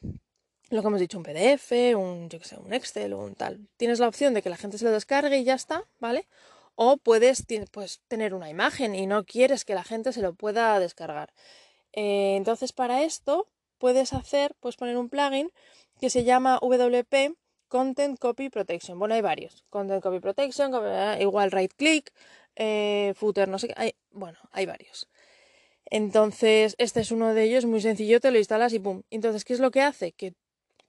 lo 0.75 0.81
que 0.81 0.87
hemos 0.87 0.99
dicho, 0.99 1.17
un 1.17 1.23
PDF, 1.23 1.95
un, 1.95 2.29
yo 2.29 2.39
sé, 2.41 2.57
un 2.57 2.73
Excel 2.73 3.13
o 3.13 3.19
un 3.19 3.35
tal. 3.35 3.67
Tienes 3.77 3.99
la 3.99 4.07
opción 4.07 4.33
de 4.33 4.41
que 4.41 4.49
la 4.49 4.57
gente 4.57 4.77
se 4.77 4.85
lo 4.85 4.91
descargue 4.91 5.37
y 5.37 5.43
ya 5.43 5.55
está, 5.55 5.85
¿vale? 5.99 6.27
O 6.75 6.97
puedes 6.97 7.45
pues, 7.71 8.01
tener 8.07 8.33
una 8.33 8.49
imagen 8.49 8.95
y 8.95 9.05
no 9.07 9.25
quieres 9.25 9.65
que 9.65 9.75
la 9.75 9.83
gente 9.83 10.13
se 10.13 10.21
lo 10.21 10.33
pueda 10.33 10.79
descargar. 10.79 11.33
Eh, 11.93 12.35
entonces, 12.35 12.73
para 12.73 13.03
esto 13.03 13.47
puedes 13.77 14.13
hacer, 14.13 14.55
puedes 14.59 14.75
poner 14.77 14.97
un 14.97 15.09
plugin 15.09 15.51
que 15.99 16.09
se 16.09 16.23
llama 16.23 16.59
WP 16.61 17.35
Content 17.67 18.19
Copy 18.19 18.49
Protection. 18.49 18.99
Bueno, 18.99 19.15
hay 19.15 19.21
varios. 19.21 19.63
Content 19.69 20.01
Copy 20.01 20.19
Protection, 20.19 20.71
igual 21.19 21.51
right 21.51 21.73
click, 21.73 22.11
eh, 22.55 23.13
footer, 23.15 23.47
no 23.47 23.59
sé 23.59 23.67
qué. 23.67 23.95
Bueno, 24.11 24.37
hay 24.51 24.65
varios. 24.65 25.07
Entonces, 25.85 26.75
este 26.77 27.01
es 27.01 27.11
uno 27.11 27.33
de 27.33 27.43
ellos, 27.43 27.65
muy 27.65 27.81
sencillo, 27.81 28.19
te 28.19 28.31
lo 28.31 28.37
instalas 28.37 28.73
y 28.73 28.79
pum. 28.79 29.03
Entonces, 29.09 29.45
¿qué 29.45 29.53
es 29.53 29.59
lo 29.59 29.71
que 29.71 29.81
hace? 29.81 30.11
Que 30.11 30.33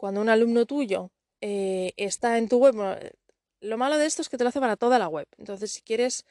cuando 0.05 0.21
un 0.21 0.29
alumno 0.29 0.67
tuyo 0.67 1.11
está 1.41 2.37
en 2.37 2.47
tu 2.47 2.59
web, 2.59 2.75
lo 3.61 3.79
malo 3.79 3.97
de 3.97 4.05
esto 4.05 4.21
es 4.21 4.29
que 4.29 4.37
te 4.37 4.45
lo 4.45 4.49
hace 4.49 4.61
para 4.61 4.77
toda 4.77 4.99
la 4.99 5.09
web. 5.09 5.27
Entonces, 5.39 5.73
si 5.73 5.81
quieres 5.81 6.27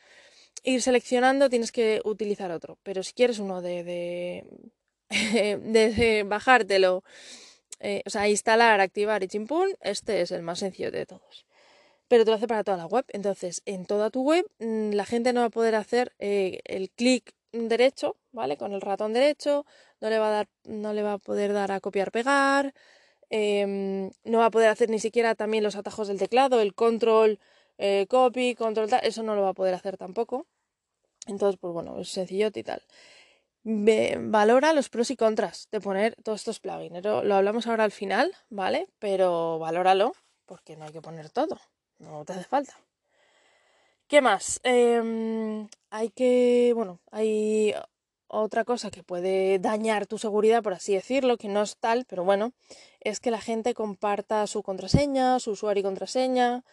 ir 0.61 0.79
seleccionando 0.79 1.49
tienes 1.49 1.71
que 1.71 2.03
utilizar 2.05 2.51
otro. 2.51 2.77
Pero 2.83 3.01
si 3.01 3.13
quieres 3.13 3.39
uno 3.39 3.61
de, 3.63 4.45
de, 5.09 6.23
bajártelo, 6.27 7.03
eh, 7.79 8.03
o 8.05 8.11
sea, 8.11 8.29
instalar, 8.29 8.79
activar 8.79 9.23
y 9.23 9.27
chimpún, 9.27 9.73
este 9.81 10.21
es 10.21 10.29
el 10.29 10.43
más 10.43 10.59
sencillo 10.59 10.91
de 10.91 11.07
todos. 11.07 11.47
Pero 12.07 12.25
te 12.25 12.29
lo 12.29 12.37
hace 12.37 12.47
para 12.47 12.63
toda 12.63 12.77
la 12.77 12.85
web. 12.85 13.05
Entonces, 13.07 13.63
en 13.65 13.87
toda 13.87 14.11
tu 14.11 14.21
web, 14.21 14.45
mm, 14.59 14.91
la 14.91 15.05
gente 15.05 15.33
no 15.33 15.39
va 15.39 15.47
a 15.47 15.49
poder 15.49 15.73
hacer 15.73 16.13
eh, 16.19 16.59
el 16.65 16.91
clic 16.91 17.33
derecho, 17.51 18.17
¿vale? 18.31 18.55
Con 18.55 18.73
el 18.73 18.81
ratón 18.81 19.13
derecho, 19.13 19.65
no 19.99 20.11
le 20.11 20.19
va 20.19 20.27
a 20.27 20.31
dar, 20.31 20.47
no 20.65 20.93
le 20.93 21.01
va 21.01 21.13
a 21.13 21.17
poder 21.17 21.53
dar 21.53 21.71
a 21.71 21.79
copiar, 21.79 22.11
pegar. 22.11 22.75
Em, 23.35 24.11
no 24.25 24.37
va 24.39 24.45
a 24.45 24.51
poder 24.51 24.69
hacer 24.69 24.91
ni 24.91 24.99
siquiera 24.99 25.33
también 25.33 25.63
los 25.63 25.75
atajos 25.75 26.07
del 26.07 26.19
teclado, 26.19 26.61
el 26.61 26.75
control 26.75 27.39
eh, 27.79 28.05
copy, 28.07 28.53
control, 28.53 28.89
tal, 28.89 28.99
eso 29.03 29.23
no 29.23 29.33
lo 29.33 29.41
va 29.41 29.49
a 29.49 29.53
poder 29.53 29.73
hacer 29.73 29.97
tampoco. 29.97 30.45
Entonces, 31.25 31.57
pues 31.59 31.73
bueno, 31.73 31.99
es 31.99 32.09
sencillo 32.09 32.51
y 32.53 32.63
tal. 32.63 32.83
valora 33.63 34.73
los 34.73 34.89
pros 34.89 35.09
y 35.09 35.15
contras 35.15 35.67
de 35.71 35.81
poner 35.81 36.15
todos 36.23 36.41
estos 36.41 36.59
plugins. 36.59 37.03
Lo, 37.03 37.33
hablamos 37.35 37.65
ahora 37.65 37.85
al 37.85 37.91
final, 37.91 38.31
¿vale? 38.51 38.87
Pero 38.99 39.57
valóralo 39.57 40.13
porque 40.45 40.77
no 40.77 40.85
hay 40.85 40.91
que 40.91 41.01
poner 41.01 41.31
todo. 41.31 41.59
No 41.97 42.25
te 42.25 42.33
hace 42.33 42.43
falta. 42.43 42.77
¿Qué 44.07 44.21
más? 44.21 44.59
Em, 44.63 45.67
hay 45.89 46.09
que, 46.11 46.73
bueno, 46.75 46.99
hay 47.11 47.73
otra 48.41 48.65
cosa 48.65 48.89
que 48.89 49.03
puede 49.03 49.59
dañar 49.59 50.07
tu 50.07 50.17
seguridad, 50.17 50.63
por 50.63 50.73
así 50.73 50.93
decirlo, 50.93 51.37
que 51.37 51.47
no 51.47 51.61
es 51.61 51.77
tal, 51.77 52.05
pero 52.05 52.23
bueno, 52.23 52.51
es 52.99 53.19
que 53.19 53.31
la 53.31 53.39
gente 53.39 53.73
comparta 53.73 54.47
su 54.47 54.63
contraseña, 54.63 55.39
su 55.39 55.51
usuario 55.51 55.81
y 55.81 55.83
contraseña, 55.83 56.63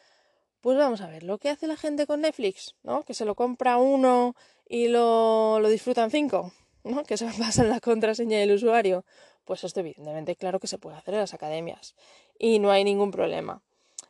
pues 0.60 0.76
vamos 0.78 1.00
a 1.00 1.08
ver, 1.08 1.22
lo 1.22 1.38
que 1.38 1.50
hace 1.50 1.66
la 1.66 1.76
gente 1.76 2.06
con 2.06 2.22
Netflix, 2.22 2.74
¿no? 2.82 3.04
Que 3.04 3.14
se 3.14 3.24
lo 3.24 3.34
compra 3.34 3.78
uno 3.78 4.34
y 4.68 4.88
lo, 4.88 5.58
lo 5.60 5.68
disfrutan 5.68 6.10
cinco, 6.10 6.52
¿no? 6.84 7.04
Que 7.04 7.16
se 7.16 7.26
en 7.58 7.68
la 7.68 7.80
contraseña 7.80 8.38
del 8.38 8.52
usuario. 8.52 9.04
Pues 9.44 9.64
esto 9.64 9.80
evidentemente 9.80 10.36
claro 10.36 10.60
que 10.60 10.66
se 10.66 10.78
puede 10.78 10.96
hacer 10.96 11.14
en 11.14 11.20
las 11.20 11.34
academias 11.34 11.94
y 12.38 12.58
no 12.58 12.70
hay 12.70 12.84
ningún 12.84 13.10
problema. 13.10 13.62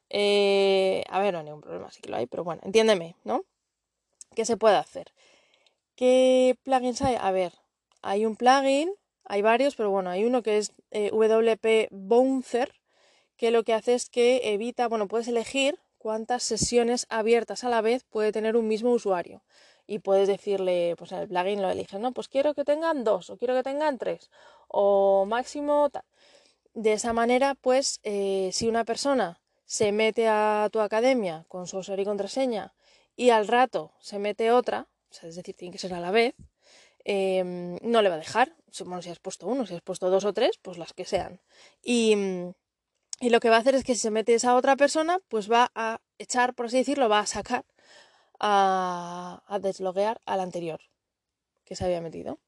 Eh, 0.08 1.04
a 1.08 1.20
ver, 1.20 1.32
no 1.32 1.38
hay 1.40 1.44
ningún 1.46 1.60
problema, 1.60 1.90
sí 1.90 2.00
que 2.00 2.10
lo 2.10 2.16
hay, 2.16 2.26
pero 2.26 2.44
bueno, 2.44 2.60
entiéndeme, 2.64 3.16
¿no? 3.24 3.44
¿Qué 4.34 4.44
se 4.44 4.56
puede 4.56 4.76
hacer? 4.76 5.12
¿Qué 6.00 6.56
plugins 6.62 7.02
hay? 7.02 7.16
A 7.20 7.30
ver, 7.30 7.52
hay 8.00 8.24
un 8.24 8.34
plugin, 8.34 8.90
hay 9.26 9.42
varios, 9.42 9.76
pero 9.76 9.90
bueno, 9.90 10.08
hay 10.08 10.24
uno 10.24 10.42
que 10.42 10.56
es 10.56 10.72
eh, 10.92 11.10
WP 11.12 11.88
Bouncer, 11.90 12.72
que 13.36 13.50
lo 13.50 13.64
que 13.64 13.74
hace 13.74 13.92
es 13.92 14.08
que 14.08 14.54
evita, 14.54 14.88
bueno, 14.88 15.08
puedes 15.08 15.28
elegir 15.28 15.78
cuántas 15.98 16.42
sesiones 16.42 17.04
abiertas 17.10 17.64
a 17.64 17.68
la 17.68 17.82
vez 17.82 18.04
puede 18.04 18.32
tener 18.32 18.56
un 18.56 18.66
mismo 18.66 18.92
usuario. 18.92 19.42
Y 19.86 19.98
puedes 19.98 20.26
decirle, 20.26 20.94
pues 20.96 21.12
en 21.12 21.18
el 21.18 21.28
plugin 21.28 21.60
lo 21.60 21.68
eliges, 21.68 22.00
¿no? 22.00 22.12
Pues 22.12 22.28
quiero 22.28 22.54
que 22.54 22.64
tengan 22.64 23.04
dos 23.04 23.28
o 23.28 23.36
quiero 23.36 23.54
que 23.54 23.62
tengan 23.62 23.98
tres 23.98 24.30
o 24.68 25.26
máximo 25.26 25.90
tal. 25.90 26.04
De 26.72 26.94
esa 26.94 27.12
manera, 27.12 27.56
pues 27.56 28.00
eh, 28.04 28.48
si 28.54 28.68
una 28.68 28.86
persona 28.86 29.38
se 29.66 29.92
mete 29.92 30.28
a 30.28 30.70
tu 30.72 30.80
academia 30.80 31.44
con 31.48 31.66
su 31.66 31.76
usuario 31.76 32.04
y 32.04 32.06
contraseña 32.06 32.72
y 33.16 33.28
al 33.28 33.46
rato 33.46 33.92
se 34.00 34.18
mete 34.18 34.50
otra, 34.50 34.88
es 35.22 35.36
decir, 35.36 35.54
tiene 35.54 35.72
que 35.72 35.78
ser 35.78 35.94
a 35.94 36.00
la 36.00 36.10
vez, 36.10 36.34
em, 37.04 37.76
no 37.82 38.02
le 38.02 38.08
va 38.08 38.16
a 38.16 38.18
dejar. 38.18 38.54
Bueno, 38.84 39.02
si 39.02 39.10
has 39.10 39.18
puesto 39.18 39.46
uno, 39.46 39.66
si 39.66 39.74
has 39.74 39.82
puesto 39.82 40.10
dos 40.10 40.24
o 40.24 40.32
tres, 40.32 40.58
pues 40.62 40.78
las 40.78 40.92
que 40.92 41.04
sean. 41.04 41.40
Y, 41.82 42.14
y 43.20 43.30
lo 43.30 43.40
que 43.40 43.50
va 43.50 43.56
a 43.56 43.60
hacer 43.60 43.74
es 43.74 43.84
que 43.84 43.94
si 43.94 44.00
se 44.00 44.10
mete 44.10 44.34
esa 44.34 44.54
otra 44.54 44.76
persona, 44.76 45.18
pues 45.28 45.50
va 45.50 45.70
a 45.74 46.00
echar, 46.18 46.54
por 46.54 46.66
así 46.66 46.78
decirlo, 46.78 47.08
va 47.08 47.20
a 47.20 47.26
sacar, 47.26 47.64
a, 48.40 49.42
a 49.46 49.58
desloguear 49.58 50.20
al 50.24 50.40
anterior 50.40 50.80
que 51.64 51.76
se 51.76 51.84
había 51.84 52.00
metido. 52.00 52.38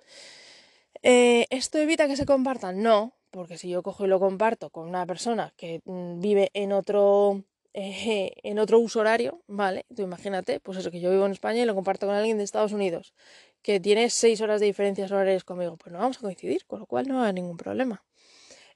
Eh, 1.02 1.47
¿Esto 1.50 1.78
evita 1.78 2.09
que 2.09 2.16
se 2.16 2.26
compartan? 2.26 2.83
No, 2.83 3.14
porque 3.31 3.59
si 3.59 3.69
yo 3.69 3.83
cojo 3.83 4.04
y 4.04 4.09
lo 4.09 4.19
comparto 4.21 4.71
con 4.71 4.88
una 4.88 5.07
persona 5.07 5.52
que 5.57 5.81
mm, 5.85 6.21
vive 6.21 6.50
en 6.54 6.73
otro, 6.73 7.45
eh, 7.75 8.33
en 8.43 8.59
otro 8.59 8.79
uso 8.79 9.00
horario, 9.00 9.43
¿vale? 9.47 9.87
Tú 9.95 10.02
imagínate, 10.02 10.61
pues 10.61 10.79
eso, 10.79 10.91
que 10.91 11.00
yo 11.00 11.11
vivo 11.11 11.25
en 11.26 11.33
España 11.33 11.62
y 11.62 11.64
lo 11.64 11.75
comparto 11.75 12.07
con 12.07 12.14
alguien 12.14 12.38
de 12.38 12.45
Estados 12.45 12.73
Unidos, 12.73 13.14
que 13.62 13.81
tiene 13.81 14.11
seis 14.11 14.41
horas 14.41 14.61
de 14.61 14.67
diferencias 14.67 15.11
horarias 15.11 15.45
conmigo, 15.45 15.76
pues 15.76 15.93
no 15.93 15.99
vamos 15.99 16.19
a 16.19 16.21
coincidir, 16.21 16.67
con 16.67 16.81
lo 16.81 16.87
cual 16.87 17.09
no 17.09 17.23
hay 17.23 17.33
ningún 17.33 17.57
problema. 17.57 18.05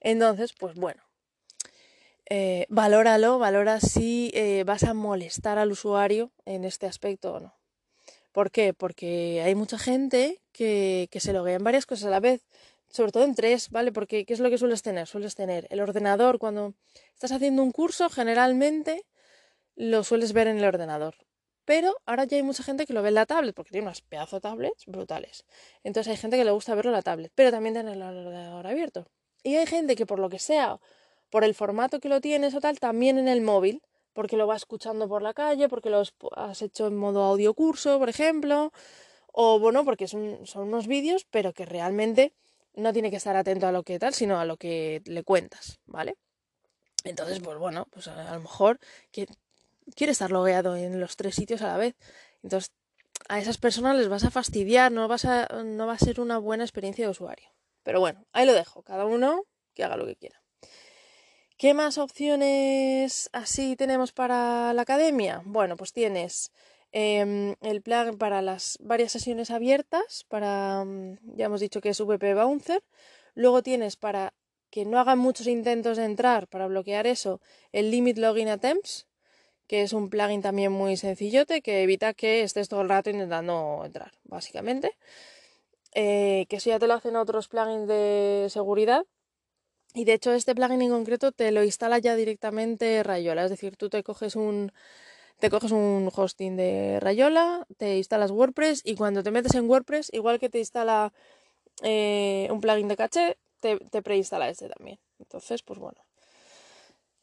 Entonces, 0.00 0.54
pues 0.54 0.76
bueno, 0.76 1.02
eh, 2.28 2.66
valóralo, 2.68 3.38
valora 3.38 3.80
si 3.80 4.30
eh, 4.34 4.64
vas 4.64 4.84
a 4.84 4.94
molestar 4.94 5.58
al 5.58 5.72
usuario 5.72 6.32
en 6.44 6.64
este 6.64 6.86
aspecto 6.86 7.34
o 7.34 7.40
no. 7.40 7.54
¿Por 8.32 8.50
qué? 8.50 8.74
Porque 8.74 9.42
hay 9.44 9.54
mucha 9.54 9.78
gente 9.78 10.40
que, 10.52 11.08
que 11.10 11.20
se 11.20 11.32
loguea 11.32 11.56
en 11.56 11.64
varias 11.64 11.86
cosas 11.86 12.06
a 12.06 12.10
la 12.10 12.20
vez 12.20 12.46
sobre 12.88 13.12
todo 13.12 13.24
en 13.24 13.34
tres, 13.34 13.70
¿vale? 13.70 13.92
Porque 13.92 14.24
¿qué 14.24 14.34
es 14.34 14.40
lo 14.40 14.50
que 14.50 14.58
sueles 14.58 14.82
tener? 14.82 15.06
Sueles 15.06 15.34
tener 15.34 15.66
el 15.70 15.80
ordenador 15.80 16.38
cuando 16.38 16.74
estás 17.12 17.32
haciendo 17.32 17.62
un 17.62 17.72
curso, 17.72 18.08
generalmente 18.08 19.04
lo 19.74 20.04
sueles 20.04 20.32
ver 20.32 20.48
en 20.48 20.58
el 20.58 20.64
ordenador. 20.64 21.14
Pero 21.64 21.96
ahora 22.06 22.24
ya 22.24 22.36
hay 22.36 22.44
mucha 22.44 22.62
gente 22.62 22.86
que 22.86 22.92
lo 22.92 23.02
ve 23.02 23.08
en 23.08 23.16
la 23.16 23.26
tablet, 23.26 23.54
porque 23.54 23.72
tiene 23.72 23.86
unas 23.86 24.00
pedazos 24.00 24.38
de 24.38 24.40
tablets 24.40 24.86
brutales. 24.86 25.44
Entonces 25.82 26.12
hay 26.12 26.16
gente 26.16 26.36
que 26.36 26.44
le 26.44 26.52
gusta 26.52 26.74
verlo 26.74 26.90
en 26.90 26.96
la 26.96 27.02
tablet, 27.02 27.32
pero 27.34 27.50
también 27.50 27.74
tener 27.74 27.94
el 27.94 28.02
ordenador 28.02 28.66
abierto. 28.66 29.06
Y 29.42 29.56
hay 29.56 29.66
gente 29.66 29.96
que 29.96 30.06
por 30.06 30.20
lo 30.20 30.28
que 30.28 30.38
sea, 30.38 30.78
por 31.28 31.44
el 31.44 31.54
formato 31.54 31.98
que 31.98 32.08
lo 32.08 32.20
tienes 32.20 32.54
o 32.54 32.60
tal, 32.60 32.78
también 32.78 33.18
en 33.18 33.26
el 33.26 33.40
móvil, 33.40 33.82
porque 34.12 34.36
lo 34.36 34.46
va 34.46 34.56
escuchando 34.56 35.08
por 35.08 35.22
la 35.22 35.34
calle, 35.34 35.68
porque 35.68 35.90
lo 35.90 36.02
has 36.36 36.62
hecho 36.62 36.86
en 36.86 36.96
modo 36.96 37.22
audio 37.24 37.52
curso, 37.52 37.98
por 37.98 38.08
ejemplo, 38.08 38.72
o 39.32 39.58
bueno, 39.58 39.84
porque 39.84 40.08
son, 40.08 40.46
son 40.46 40.68
unos 40.68 40.86
vídeos, 40.86 41.26
pero 41.30 41.52
que 41.52 41.66
realmente 41.66 42.32
no 42.76 42.92
tiene 42.92 43.10
que 43.10 43.16
estar 43.16 43.36
atento 43.36 43.66
a 43.66 43.72
lo 43.72 43.82
que 43.82 43.98
tal, 43.98 44.14
sino 44.14 44.38
a 44.38 44.44
lo 44.44 44.56
que 44.56 45.02
le 45.06 45.24
cuentas, 45.24 45.80
¿vale? 45.86 46.16
Entonces, 47.04 47.40
pues 47.40 47.58
bueno, 47.58 47.86
pues 47.90 48.08
a, 48.08 48.34
lo 48.34 48.40
mejor 48.40 48.78
quiere 49.10 50.12
estar 50.12 50.30
logueado 50.30 50.76
en 50.76 51.00
los 51.00 51.16
tres 51.16 51.34
sitios 51.34 51.62
a 51.62 51.68
la 51.68 51.76
vez. 51.76 51.94
Entonces, 52.42 52.72
a 53.28 53.38
esas 53.38 53.58
personas 53.58 53.96
les 53.96 54.08
vas 54.08 54.24
a 54.24 54.30
fastidiar, 54.30 54.92
no, 54.92 55.08
vas 55.08 55.24
a, 55.24 55.46
no 55.64 55.86
va 55.86 55.94
a 55.94 55.98
ser 55.98 56.20
una 56.20 56.38
buena 56.38 56.64
experiencia 56.64 57.04
de 57.04 57.10
usuario. 57.10 57.48
Pero 57.82 58.00
bueno, 58.00 58.26
ahí 58.32 58.46
lo 58.46 58.52
dejo, 58.52 58.82
cada 58.82 59.04
uno 59.04 59.44
que 59.74 59.84
haga 59.84 59.96
lo 59.96 60.06
que 60.06 60.16
quiera. 60.16 60.42
¿Qué 61.56 61.72
más 61.72 61.96
opciones 61.96 63.30
así 63.32 63.76
tenemos 63.76 64.12
para 64.12 64.74
la 64.74 64.82
academia? 64.82 65.42
Bueno, 65.44 65.76
pues 65.76 65.92
tienes 65.92 66.52
Em, 66.98 67.56
el 67.60 67.82
plan 67.82 68.16
para 68.16 68.40
las 68.40 68.78
varias 68.80 69.12
sesiones 69.12 69.50
abiertas, 69.50 70.24
para, 70.28 70.82
mm, 70.82 71.36
ya 71.36 71.44
hemos 71.44 71.60
dicho 71.60 71.82
que 71.82 71.90
es 71.90 72.00
VP 72.00 72.32
Bouncer. 72.32 72.82
Luego 73.34 73.62
tienes 73.62 73.96
para 73.96 74.32
que 74.70 74.86
no 74.86 74.98
hagan 74.98 75.18
muchos 75.18 75.46
intentos 75.46 75.98
de 75.98 76.04
entrar, 76.04 76.48
para 76.48 76.66
bloquear 76.66 77.06
eso, 77.06 77.42
el 77.72 77.90
Limit 77.90 78.16
Login 78.16 78.48
Attempts, 78.48 79.06
que 79.66 79.82
es 79.82 79.92
un 79.92 80.08
plugin 80.08 80.40
también 80.40 80.72
muy 80.72 80.96
sencillote 80.96 81.60
que 81.60 81.82
evita 81.82 82.14
que 82.14 82.42
estés 82.42 82.70
todo 82.70 82.80
el 82.80 82.88
rato 82.88 83.10
intentando 83.10 83.82
entrar, 83.84 84.12
básicamente. 84.24 84.96
Eh, 85.94 86.46
que 86.48 86.56
eso 86.56 86.70
ya 86.70 86.78
te 86.78 86.86
lo 86.86 86.94
hacen 86.94 87.16
otros 87.16 87.48
plugins 87.48 87.88
de 87.88 88.46
seguridad. 88.48 89.04
Y 89.94 90.04
de 90.06 90.14
hecho 90.14 90.32
este 90.32 90.54
plugin 90.54 90.80
en 90.82 90.90
concreto 90.90 91.32
te 91.32 91.52
lo 91.52 91.62
instala 91.62 91.98
ya 91.98 92.16
directamente 92.16 93.02
Rayola, 93.02 93.44
es 93.44 93.50
decir, 93.50 93.76
tú 93.76 93.90
te 93.90 94.02
coges 94.02 94.36
un 94.36 94.72
te 95.38 95.50
coges 95.50 95.72
un 95.72 96.10
hosting 96.14 96.56
de 96.56 96.98
Rayola, 97.00 97.66
te 97.76 97.98
instalas 97.98 98.30
WordPress 98.30 98.82
y 98.84 98.94
cuando 98.94 99.22
te 99.22 99.30
metes 99.30 99.54
en 99.54 99.68
WordPress, 99.68 100.10
igual 100.12 100.38
que 100.38 100.48
te 100.48 100.58
instala 100.58 101.12
eh, 101.82 102.48
un 102.50 102.60
plugin 102.60 102.88
de 102.88 102.96
caché, 102.96 103.38
te, 103.60 104.02
preinstala 104.02 104.48
este 104.48 104.68
también. 104.68 104.98
Entonces, 105.18 105.62
pues 105.62 105.78
bueno, 105.78 106.00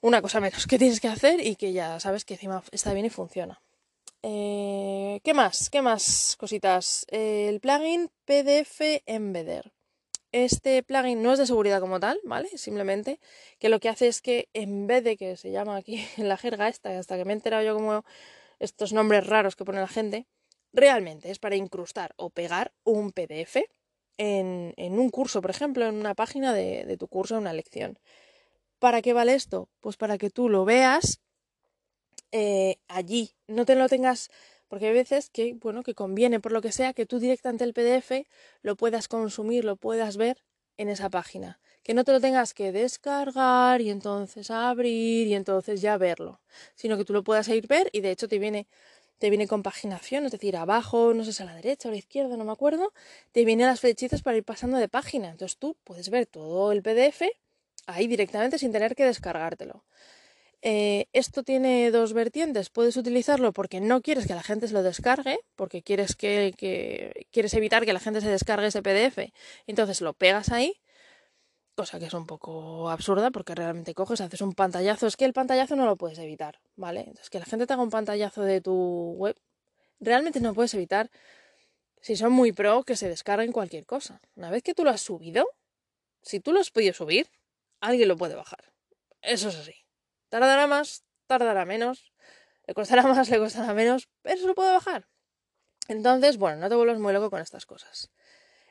una 0.02 0.22
cosa 0.22 0.40
menos 0.40 0.68
que 0.68 0.78
tienes 0.78 1.00
que 1.00 1.08
hacer 1.08 1.46
y 1.46 1.56
que 1.56 1.74
ya 1.74 2.00
sabes 2.00 2.26
que 2.26 2.36
encima 2.36 2.64
está 2.72 2.94
bien 2.94 3.06
y 3.06 3.10
funciona. 3.10 3.62
Eh, 4.22 5.20
¿Qué 5.24 5.34
más? 5.34 5.70
¿Qué 5.70 5.82
más 5.82 6.36
cositas? 6.40 7.06
el 7.10 7.60
plugin 7.60 8.10
PDF 8.26 9.02
Embedder. 9.06 9.72
Este 10.34 10.82
plugin 10.82 11.22
no 11.22 11.34
es 11.34 11.40
de 11.40 11.46
seguridad 11.46 11.80
como 11.80 12.00
tal, 12.00 12.20
¿vale? 12.24 12.50
Simplemente 12.58 13.20
que 13.60 13.70
lo 13.70 13.80
que 13.80 13.88
hace 13.88 14.08
es 14.08 14.20
que 14.20 14.50
en 14.54 14.88
vez 14.88 15.04
de 15.04 15.16
que 15.16 15.38
se 15.38 15.52
llama 15.52 15.78
aquí 15.78 16.04
en 16.18 16.28
la 16.28 16.38
jerga 16.38 16.68
esta, 16.68 16.98
hasta 16.98 17.16
que 17.18 17.24
me 17.24 17.34
he 17.34 17.36
enterado 17.36 17.64
yo 17.64 17.76
como 17.76 18.04
estos 18.60 18.94
nombres 18.94 19.28
raros 19.28 19.56
que 19.56 19.64
pone 19.64 19.80
la 19.80 19.88
gente, 19.88 20.26
realmente 20.74 21.30
es 21.30 21.38
para 21.38 21.56
incrustar 21.56 22.16
o 22.18 22.32
pegar 22.32 22.74
un 22.84 23.12
PDF 23.12 23.64
en, 24.18 24.74
un 24.78 25.10
curso, 25.12 25.40
por 25.40 25.52
ejemplo, 25.52 25.86
en 25.86 25.96
una 25.96 26.16
página 26.16 26.52
de, 26.52 26.98
tu 26.98 27.08
curso, 27.08 27.38
una 27.38 27.54
lección. 27.54 28.00
¿Para 28.80 29.04
qué 29.04 29.14
vale 29.14 29.36
esto? 29.36 29.70
Pues 29.82 29.98
para 29.98 30.18
que 30.18 30.32
tú 30.32 30.50
lo 30.50 30.66
veas 30.66 31.22
eh, 32.32 32.78
allí, 32.88 33.36
no 33.48 33.66
te 33.66 33.76
lo 33.76 33.88
tengas 33.88 34.32
porque 34.74 34.88
hay 34.88 34.94
veces 34.94 35.30
que, 35.30 35.54
bueno, 35.54 35.84
que 35.84 35.94
conviene 35.94 36.40
por 36.40 36.52
lo 36.52 36.60
que 36.60 36.72
sea 36.72 36.94
que 36.94 37.06
tú 37.06 37.20
directamente 37.20 37.64
el 37.64 37.76
PDF 37.76 38.26
lo 38.64 38.76
puedas 38.76 39.08
consumir, 39.08 39.66
lo 39.66 39.76
puedas 39.76 40.18
ver 40.18 40.44
en 40.78 40.90
esa 40.90 41.12
página. 41.12 41.60
Que 41.84 41.94
no 41.94 42.04
te 42.04 42.12
lo 42.12 42.20
tengas 42.20 42.56
que 42.56 42.72
descargar 42.72 43.82
y 43.82 43.92
entonces 43.92 44.50
abrir 44.50 45.28
y 45.28 45.36
entonces 45.36 45.80
ya 45.80 45.96
verlo. 46.00 46.42
Sino 46.74 46.98
que 46.98 47.06
tú 47.06 47.14
lo 47.14 47.24
puedas 47.24 47.48
ir 47.50 47.68
ver 47.68 47.88
y 47.92 48.02
de 48.02 48.10
hecho 48.10 48.28
te 48.28 48.40
viene, 48.40 48.68
te 49.20 49.30
viene 49.30 49.48
con 49.48 49.62
paginación, 49.62 50.26
es 50.26 50.32
decir, 50.32 50.58
abajo, 50.58 51.14
no 51.14 51.24
sé 51.24 51.34
si 51.34 51.44
a 51.44 51.46
la 51.46 51.54
derecha 51.54 51.90
o 51.90 51.92
a 51.92 51.94
la 51.94 52.00
izquierda, 52.00 52.36
no 52.36 52.44
me 52.44 52.52
acuerdo, 52.52 52.94
te 53.32 53.46
vienen 53.46 53.68
las 53.68 53.80
flechitas 53.80 54.24
para 54.24 54.38
ir 54.38 54.44
pasando 54.44 54.78
de 54.78 54.90
página. 54.90 55.30
Entonces 55.30 55.60
tú 55.60 55.78
puedes 55.84 56.10
ver 56.10 56.26
todo 56.26 56.72
el 56.72 56.82
PDF 56.82 57.30
ahí 57.86 58.08
directamente 58.08 58.58
sin 58.58 58.72
tener 58.72 58.96
que 58.96 59.06
descargártelo. 59.06 59.84
Eh, 60.66 61.08
esto 61.12 61.44
tiene 61.44 61.92
dos 61.92 62.14
vertientes. 62.14 62.70
Puedes 62.70 62.96
utilizarlo 62.96 63.52
porque 63.52 63.82
no 63.82 64.02
quieres 64.02 64.26
que 64.26 64.34
la 64.34 64.44
gente 64.44 64.70
se 64.70 64.74
lo 64.74 64.82
descargue, 64.82 65.38
porque 65.58 65.84
quieres 65.84 66.16
que, 66.16 66.54
quieres 67.32 67.54
evitar 67.54 67.84
que 67.86 67.92
la 67.92 68.00
gente 68.00 68.22
se 68.22 68.30
descargue 68.30 68.68
ese 68.68 68.82
PDF. 68.82 69.34
Entonces 69.68 70.00
lo 70.00 70.14
pegas 70.14 70.54
ahí, 70.54 70.80
cosa 71.76 72.00
que 72.00 72.06
es 72.06 72.14
un 72.14 72.26
poco 72.26 72.90
absurda 72.90 73.30
porque 73.30 73.56
realmente 73.56 73.94
coges, 73.94 74.22
haces 74.22 74.40
un 74.40 74.54
pantallazo. 74.54 75.06
Es 75.06 75.18
que 75.18 75.26
el 75.26 75.34
pantallazo 75.34 75.76
no 75.76 75.86
lo 75.86 75.98
puedes 75.98 76.18
evitar, 76.20 76.62
¿vale? 76.78 77.02
Entonces 77.02 77.30
que 77.30 77.40
la 77.40 77.46
gente 77.46 77.68
te 77.68 77.74
haga 77.74 77.84
un 77.84 77.90
pantallazo 77.90 78.44
de 78.44 78.62
tu 78.62 79.16
web, 79.18 79.36
realmente 80.00 80.40
no 80.40 80.54
puedes 80.54 80.74
evitar. 80.76 81.12
Si 82.00 82.16
son 82.16 82.32
muy 82.32 82.54
pro, 82.54 82.84
que 82.84 82.96
se 82.96 83.10
descarguen 83.10 83.52
cualquier 83.52 83.86
cosa. 83.86 84.22
Una 84.36 84.50
vez 84.50 84.64
que 84.64 84.74
tú 84.74 84.86
lo 84.86 84.92
has 84.92 85.02
subido, 85.02 85.46
si 86.22 86.40
tú 86.40 86.54
lo 86.54 86.62
has 86.62 86.72
podido 86.72 86.94
subir, 86.94 87.30
alguien 87.82 88.08
lo 88.08 88.16
puede 88.16 88.36
bajar. 88.36 88.72
Eso 89.22 89.50
es 89.50 89.56
así. 89.58 89.83
Tardará 90.34 90.66
más, 90.66 91.04
tardará 91.28 91.64
menos, 91.64 92.12
le 92.66 92.74
costará 92.74 93.04
más, 93.14 93.30
le 93.30 93.38
costará 93.38 93.72
menos, 93.76 94.10
pero 94.24 94.42
se 94.42 94.48
lo 94.48 94.56
puede 94.56 94.72
bajar. 94.72 95.08
Entonces, 95.88 96.38
bueno, 96.38 96.58
no 96.58 96.70
te 96.70 96.76
vuelvas 96.76 96.98
muy 96.98 97.14
loco 97.14 97.30
con 97.30 97.40
estas 97.40 97.68
cosas. 97.68 98.10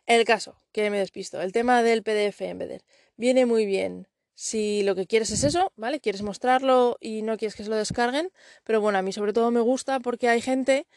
El 0.04 0.24
caso, 0.24 0.60
que 0.72 0.90
me 0.90 0.98
despisto, 0.98 1.40
el 1.40 1.52
tema 1.52 1.84
del 1.84 2.02
PDF 2.02 2.40
Embedder 2.40 2.82
viene 3.16 3.46
muy 3.46 3.64
bien 3.64 4.08
si 4.34 4.82
lo 4.82 4.96
que 4.96 5.06
quieres 5.06 5.30
es 5.30 5.44
eso, 5.44 5.72
¿vale? 5.76 6.00
Quieres 6.00 6.22
mostrarlo 6.22 6.96
y 6.98 7.22
no 7.22 7.36
quieres 7.36 7.54
que 7.54 7.62
se 7.62 7.70
lo 7.70 7.76
descarguen, 7.76 8.32
pero 8.64 8.80
bueno, 8.80 8.98
a 8.98 9.02
mí 9.02 9.12
sobre 9.12 9.32
todo 9.32 9.52
me 9.52 9.60
gusta 9.60 10.00
porque 10.00 10.28
hay 10.28 10.40
gente 10.40 10.88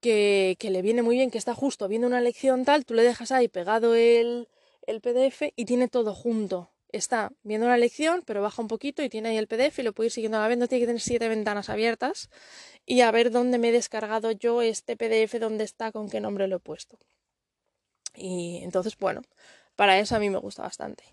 que, 0.00 0.56
que 0.58 0.70
le 0.70 0.82
viene 0.82 1.02
muy 1.02 1.14
bien, 1.14 1.30
que 1.30 1.38
está 1.38 1.54
justo 1.54 1.86
viendo 1.86 2.08
una 2.08 2.20
lección 2.20 2.64
tal, 2.64 2.84
tú 2.84 2.94
le 2.94 3.04
dejas 3.04 3.30
ahí 3.30 3.46
pegado 3.46 3.94
el, 3.94 4.48
el 4.88 5.00
PDF 5.00 5.52
y 5.54 5.66
tiene 5.66 5.86
todo 5.86 6.16
junto, 6.16 6.73
está 6.96 7.32
viendo 7.42 7.66
una 7.66 7.76
lección, 7.76 8.22
pero 8.26 8.42
baja 8.42 8.62
un 8.62 8.68
poquito 8.68 9.02
y 9.02 9.08
tiene 9.08 9.30
ahí 9.30 9.36
el 9.36 9.46
PDF 9.46 9.78
y 9.78 9.82
lo 9.82 9.92
puede 9.92 10.06
ir 10.08 10.12
siguiendo 10.12 10.38
a 10.38 10.42
la 10.42 10.48
vez. 10.48 10.58
No 10.58 10.68
tiene 10.68 10.82
que 10.82 10.86
tener 10.86 11.00
siete 11.00 11.28
ventanas 11.28 11.68
abiertas 11.68 12.30
y 12.86 13.00
a 13.00 13.10
ver 13.10 13.30
dónde 13.30 13.58
me 13.58 13.68
he 13.68 13.72
descargado 13.72 14.30
yo 14.32 14.62
este 14.62 14.96
PDF, 14.96 15.38
dónde 15.38 15.64
está, 15.64 15.92
con 15.92 16.08
qué 16.08 16.20
nombre 16.20 16.48
lo 16.48 16.56
he 16.56 16.60
puesto. 16.60 16.98
Y 18.14 18.60
entonces, 18.62 18.96
bueno, 18.98 19.22
para 19.76 19.98
eso 19.98 20.16
a 20.16 20.18
mí 20.18 20.30
me 20.30 20.38
gusta 20.38 20.62
bastante. 20.62 21.04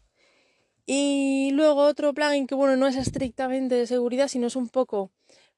Y 0.86 1.52
luego 1.54 1.86
otro 1.86 2.13
plugin 2.13 2.48
que, 2.48 2.56
bueno, 2.56 2.76
no 2.76 2.88
es 2.88 2.96
estrictamente 2.96 3.76
de 3.76 3.88
seguridad, 3.88 4.28
sino 4.28 4.48
es 4.48 4.56
un 4.56 4.70
poco 4.70 5.12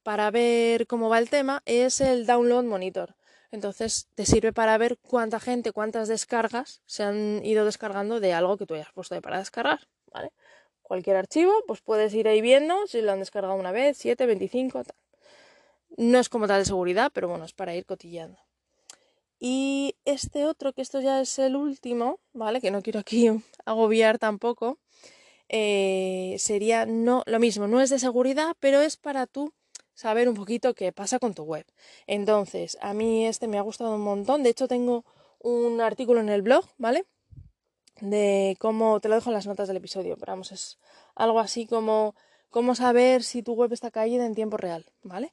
para 0.04 0.30
ver 0.32 0.86
cómo 0.88 1.10
va 1.10 1.20
el 1.20 1.30
tema, 1.30 1.64
es 1.66 2.02
el 2.02 2.26
Download 2.26 2.66
Monitor. 2.66 3.16
Entonces 3.52 4.08
te 4.16 4.26
sirve 4.26 4.52
para 4.52 4.78
ver 4.78 4.98
cuánta 4.98 5.40
gente, 5.40 5.72
cuántas 5.72 6.08
descargas 6.08 6.82
se 6.86 7.04
han 7.04 7.46
ido 7.46 7.66
descargando 7.66 8.20
de 8.20 8.34
algo 8.34 8.58
que 8.58 8.66
tú 8.66 8.74
hayas 8.74 8.92
puesto 8.94 9.16
ahí 9.16 9.22
para 9.22 9.38
descargar. 9.38 9.88
¿Vale? 10.14 10.32
Cualquier 10.82 11.16
archivo, 11.16 11.54
pues 11.68 11.82
puedes 11.82 12.14
ir 12.14 12.28
ahí 12.28 12.42
viendo 12.42 12.88
si 12.88 13.02
lo 13.02 13.12
han 13.12 13.20
descargado 13.20 13.56
una 13.56 13.72
vez, 13.72 13.98
7, 13.98 14.26
25, 14.26 14.84
tal. 14.84 14.96
No 15.98 16.20
es 16.20 16.30
como 16.30 16.48
tal 16.48 16.60
de 16.60 16.66
seguridad, 16.66 17.12
pero 17.14 17.28
bueno, 17.28 17.46
es 17.46 17.54
para 17.54 17.76
ir 17.76 17.86
cotillando. 17.86 18.38
Y 19.40 19.96
este 20.06 20.46
otro, 20.46 20.74
que 20.74 20.82
esto 20.82 21.02
ya 21.02 21.20
es 21.22 21.38
el 21.40 21.56
último, 21.56 22.20
¿vale? 22.34 22.62
Que 22.62 22.72
no 22.72 22.82
quiero 22.82 23.00
aquí 23.00 23.30
agobiar 23.66 24.20
tampoco, 24.20 24.80
eh, 25.50 26.36
sería 26.40 26.86
no 26.86 27.24
lo 27.26 27.40
mismo, 27.40 27.68
no 27.68 27.82
es 27.82 27.90
de 27.90 28.00
seguridad, 28.00 28.56
pero 28.60 28.82
es 28.82 28.98
para 28.98 29.28
tú 29.28 29.54
saber 29.94 30.30
un 30.30 30.36
poquito 30.36 30.74
qué 30.74 30.92
pasa 30.92 31.20
con 31.20 31.34
tu 31.34 31.44
web. 31.44 31.66
Entonces, 32.08 32.78
a 32.82 32.94
mí 32.94 33.28
este 33.28 33.48
me 33.48 33.58
ha 33.58 33.62
gustado 33.62 33.96
un 33.96 34.02
montón. 34.02 34.44
De 34.44 34.50
hecho, 34.50 34.68
tengo 34.68 35.06
un 35.40 35.82
artículo 35.82 36.20
en 36.22 36.30
el 36.30 36.42
blog, 36.42 36.66
¿vale? 36.78 37.06
De 38.04 38.58
cómo, 38.60 39.00
te 39.00 39.08
lo 39.08 39.16
dejo 39.16 39.30
en 39.30 39.36
las 39.36 39.48
notas 39.48 39.70
del 39.70 39.78
episodio, 39.78 40.18
pero 40.18 40.34
vamos, 40.34 40.52
es 40.52 40.78
algo 41.16 41.40
así 41.40 41.66
como 41.66 42.16
cómo 42.50 42.76
saber 42.76 43.24
si 43.24 43.44
tu 43.44 43.54
web 43.54 43.72
está 43.72 43.92
caída 43.92 44.26
en 44.26 44.36
tiempo 44.36 44.58
real, 44.58 44.86
¿vale? 45.04 45.32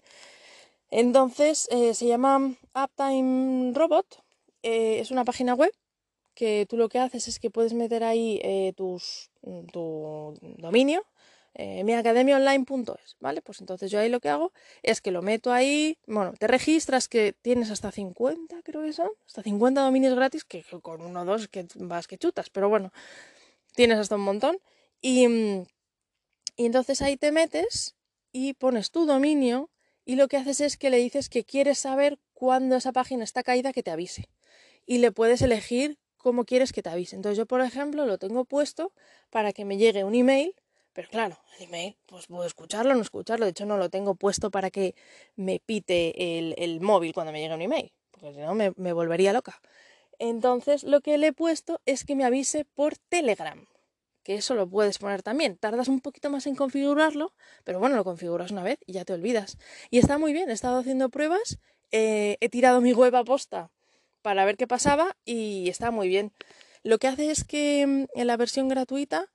Entonces, 0.89 1.67
eh, 1.73 1.95
se 1.95 2.07
llama 2.07 2.55
Uptime 2.73 3.73
Robot, 3.75 4.23
eh, 4.63 5.01
es 5.01 5.11
una 5.11 5.25
página 5.25 5.55
web 5.55 5.73
que 6.35 6.65
tú 6.69 6.77
lo 6.77 6.89
que 6.89 7.01
haces 7.01 7.27
es 7.27 7.41
que 7.41 7.51
puedes 7.51 7.75
meter 7.75 8.05
ahí 8.05 8.41
eh, 8.45 8.73
tus, 8.77 9.33
tu 9.73 10.39
dominio, 10.59 11.03
eh, 11.55 11.83
miacademiaonline.es, 11.85 13.17
¿vale? 13.21 13.43
Pues 13.43 13.61
entonces 13.61 13.91
yo 13.91 13.99
ahí 13.99 14.09
lo 14.09 14.21
que 14.21 14.29
hago 14.29 14.53
es 14.83 15.01
que 15.01 15.11
lo 15.11 15.23
meto 15.23 15.53
ahí, 15.53 15.99
bueno, 16.07 16.33
te 16.39 16.47
registras 16.47 17.09
que 17.09 17.33
tienes 17.33 17.71
hasta 17.71 17.91
50, 17.91 18.63
creo 18.63 18.83
que 18.83 18.93
son, 18.93 19.11
hasta 19.27 19.43
50 19.43 19.81
dominios 19.81 20.15
gratis, 20.15 20.45
que, 20.45 20.65
con 20.83 21.03
uno 21.03 21.23
o 21.23 21.25
dos 21.25 21.49
que 21.49 21.67
vas 21.77 22.07
que 22.07 22.19
chutas, 22.19 22.51
pero 22.51 22.69
bueno, 22.69 22.93
tienes 23.75 23.99
hasta 23.99 24.17
un 24.17 24.23
montón. 24.23 24.59
Y, 25.01 25.27
y 26.57 26.67
entonces 26.67 27.03
ahí 27.03 27.17
te 27.17 27.33
metes 27.33 27.97
y 28.33 28.55
pones 28.55 28.91
tu 28.91 29.07
dominio 29.07 29.71
y 30.05 30.17
lo 30.17 30.29
que 30.29 30.37
haces 30.37 30.61
es 30.61 30.77
que 30.77 30.91
le 30.91 30.99
dices 30.99 31.29
que 31.29 31.45
quieres 31.45 31.79
saber 31.79 32.19
cuándo 32.33 32.77
esa 32.77 32.93
página 32.93 33.25
está 33.25 33.43
caída 33.43 33.73
que 33.73 33.83
te 33.83 33.91
avise. 33.91 34.29
Y 34.87 34.99
le 34.99 35.13
puedes 35.13 35.43
elegir 35.43 35.99
cómo 36.17 36.45
quieres 36.45 36.73
que 36.73 36.83
te 36.83 36.89
avise. 36.89 37.17
Entonces 37.17 37.39
yo, 37.39 37.47
por 37.47 37.61
ejemplo, 37.61 38.07
lo 38.07 38.19
tengo 38.19 38.45
puesto 38.45 38.93
para 39.31 39.53
que 39.53 39.65
me 39.65 39.77
llegue 39.77 40.05
un 40.05 40.15
email 40.15 40.55
pero 40.93 41.09
claro, 41.09 41.39
el 41.59 41.67
email, 41.67 41.97
pues 42.07 42.27
puedo 42.27 42.45
escucharlo 42.45 42.93
o 42.93 42.95
no 42.95 43.03
escucharlo. 43.03 43.45
De 43.45 43.51
hecho, 43.51 43.67
no 43.67 43.77
lo 43.77 43.91
tengo 43.91 44.15
puesto 44.15 44.51
para 44.51 44.71
que 44.71 44.95
me 45.37 45.61
pite 45.61 46.39
el, 46.39 46.55
el 46.59 46.81
móvil 46.81 47.13
cuando 47.13 47.33
me 47.33 47.41
llegue 47.41 47.55
un 47.55 47.63
email, 47.63 47.93
porque 48.11 48.35
si 48.35 48.41
no 48.41 48.55
me, 48.55 48.93
volvería 48.93 49.33
loca. 49.33 49.61
Entonces, 50.19 50.83
lo 50.85 51.01
que 51.01 51.17
le 51.17 51.29
he 51.29 51.33
puesto 51.33 51.81
es 51.87 52.05
que 52.05 52.17
me 52.17 52.25
avise 52.25 52.65
por 52.65 52.97
Telegram, 52.97 53.67
que 54.23 54.35
eso 54.35 54.55
lo 54.55 54.69
puedes 54.69 54.99
poner 54.99 55.23
también. 55.23 55.57
Tardas 55.57 55.89
un 55.89 56.01
poquito 56.01 56.29
más 56.29 56.47
en 56.47 56.57
configurarlo, 56.57 57.35
pero 57.65 57.79
bueno, 57.79 57.97
lo 57.97 58.05
configuras 58.05 58.51
una 58.51 58.63
vez 58.63 58.79
y 58.85 58.95
ya 58.95 59.05
te 59.05 59.13
olvidas. 59.13 59.59
Y 59.91 59.99
está 59.99 60.19
muy 60.19 60.33
bien, 60.33 60.51
he 60.51 60.53
estado 60.53 60.81
haciendo 60.81 61.09
pruebas, 61.09 61.59
eh, 61.93 62.37
he 62.41 62.49
tirado 62.49 62.81
mi 62.81 62.93
web 62.93 63.15
a 63.15 63.25
posta 63.25 63.71
para 64.23 64.45
ver 64.45 64.57
qué 64.57 64.67
pasaba 64.67 65.17
y 65.25 65.69
está 65.69 65.91
muy 65.91 66.09
bien. 66.09 66.33
Lo 66.83 66.99
que 66.99 67.09
hace 67.09 67.31
es 67.31 67.45
que 67.45 67.87
mm, 67.87 68.19
en 68.19 68.27
la 68.27 68.37
versión 68.37 68.69
gratuita 68.69 69.31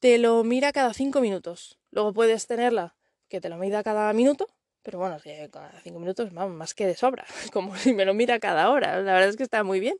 te 0.00 0.18
lo 0.18 0.44
mira 0.44 0.72
cada 0.72 0.94
cinco 0.94 1.20
minutos. 1.20 1.78
Luego 1.90 2.12
puedes 2.12 2.46
tenerla 2.46 2.94
que 3.28 3.40
te 3.40 3.48
lo 3.48 3.56
mida 3.56 3.82
cada 3.82 4.12
minuto, 4.12 4.48
pero 4.82 4.98
bueno, 4.98 5.18
cada 5.50 5.80
cinco 5.82 5.98
minutos 5.98 6.32
más 6.32 6.74
que 6.74 6.86
de 6.86 6.94
sobra, 6.94 7.26
como 7.52 7.76
si 7.76 7.92
me 7.94 8.04
lo 8.04 8.14
mira 8.14 8.38
cada 8.38 8.70
hora. 8.70 9.00
La 9.02 9.12
verdad 9.14 9.28
es 9.28 9.36
que 9.36 9.42
está 9.42 9.64
muy 9.64 9.80
bien. 9.80 9.96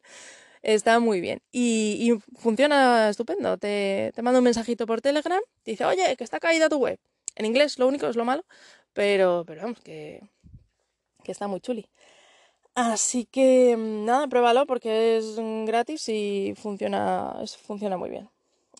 Está 0.63 0.99
muy 0.99 1.21
bien. 1.21 1.41
Y, 1.53 2.13
funciona 2.37 3.09
estupendo. 3.09 3.59
Te, 3.59 4.13
te 4.15 4.23
mando 4.23 4.39
un 4.39 4.45
mensajito 4.45 4.87
por 4.87 5.01
Telegram, 5.01 5.41
te 5.63 5.73
dice, 5.73 5.85
oye, 5.85 6.17
que 6.17 6.25
está 6.25 6.41
caída 6.41 6.69
tu 6.69 6.79
web. 6.79 6.99
En 7.37 7.47
inglés, 7.47 7.79
lo 7.79 7.87
único 7.87 8.07
es 8.09 8.17
lo 8.17 8.25
malo, 8.25 8.45
pero, 8.93 9.45
pero 9.47 9.63
vamos, 9.63 9.81
que, 9.81 10.21
que 11.23 11.33
está 11.33 11.47
muy 11.47 11.61
chuli. 11.61 11.89
Así 12.75 13.25
que 13.27 13.77
nada, 13.79 14.29
pruébalo 14.29 14.67
porque 14.67 15.17
es 15.19 15.37
gratis 15.67 16.09
y 16.09 16.55
funciona, 16.57 17.35
funciona 17.63 17.97
muy 17.97 18.11
bien. 18.11 18.31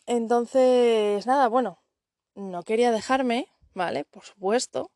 Entonces, 0.09 1.27
nada, 1.27 1.49
bueno, 1.49 1.83
no 2.35 2.63
quería 2.63 2.91
dejarme, 2.93 3.47
¿vale? 3.75 4.05
Por 4.07 4.25
supuesto, 4.25 4.91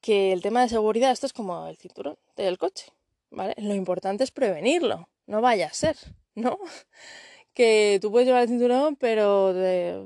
que 0.00 0.32
el 0.32 0.42
tema 0.42 0.62
de 0.62 0.68
seguridad, 0.68 1.12
esto 1.12 1.26
es 1.26 1.32
como 1.32 1.68
el 1.68 1.76
cinturón 1.76 2.18
del 2.34 2.58
coche, 2.58 2.86
¿vale? 3.30 3.54
Lo 3.58 3.72
importante 3.74 4.24
es 4.24 4.32
prevenirlo, 4.32 5.08
no 5.26 5.42
vaya 5.42 5.68
a 5.68 5.72
ser, 5.72 5.96
¿no? 6.34 6.58
Que 7.54 7.98
tú 8.02 8.10
puedes 8.10 8.26
llevar 8.26 8.42
el 8.42 8.48
cinturón, 8.48 8.96
pero 8.96 9.54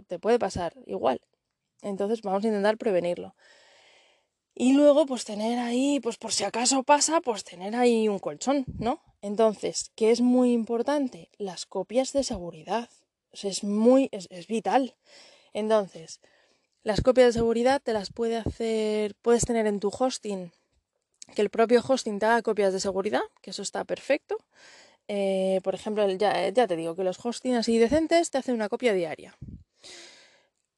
te, 0.07 0.18
puede 0.18 0.38
pasar 0.38 0.75
igual. 0.85 1.20
Entonces 1.81 2.20
vamos 2.20 2.44
a 2.44 2.49
intentar 2.49 2.77
prevenirlo. 2.77 3.37
Y 4.55 4.75
luego, 4.75 5.07
pues 5.07 5.25
tener 5.25 5.59
ahí, 5.61 5.99
pues 6.01 6.18
por 6.18 6.33
si 6.33 6.44
acaso 6.44 6.83
pasa, 6.83 7.22
pues 7.22 7.44
tener 7.44 7.75
ahí 7.75 8.09
un 8.09 8.18
colchón, 8.18 8.66
¿no? 8.79 9.01
Entonces, 9.22 9.92
¿qué 9.94 10.11
es 10.11 10.20
muy 10.20 10.53
importante? 10.53 11.31
Las 11.38 11.64
copias 11.64 12.12
de 12.12 12.25
seguridad 12.25 12.90
es 13.44 13.64
muy, 13.64 14.09
es, 14.12 14.46
vital. 14.46 14.94
Entonces, 15.53 16.20
las 16.83 17.01
copias 17.01 17.29
de 17.29 17.40
seguridad 17.40 17.83
te 17.83 17.92
las 17.92 18.12
puede 18.12 18.37
hacer, 18.37 19.14
puedes 19.22 19.44
tener 19.44 19.66
en 19.66 19.81
tu 19.81 19.88
hosting, 19.88 20.53
que 21.35 21.42
el 21.42 21.51
propio 21.51 21.83
hosting 21.87 22.18
te 22.18 22.27
haga 22.27 22.42
copias 22.42 22.72
de 22.72 22.81
seguridad, 22.81 23.22
que 23.42 23.51
eso 23.51 23.62
está 23.62 23.85
perfecto. 23.85 24.38
Eh, 25.09 25.61
por 25.62 25.75
ejemplo, 25.75 26.09
ya, 26.11 26.49
ya, 26.49 26.66
te 26.66 26.77
digo 26.77 26.96
que 26.96 27.05
los 27.05 27.25
hostings 27.25 27.59
así 27.59 27.79
decentes 27.79 28.31
te 28.31 28.38
hacen 28.38 28.55
una 28.55 28.68
copia 28.68 28.92
diaria. 28.92 29.37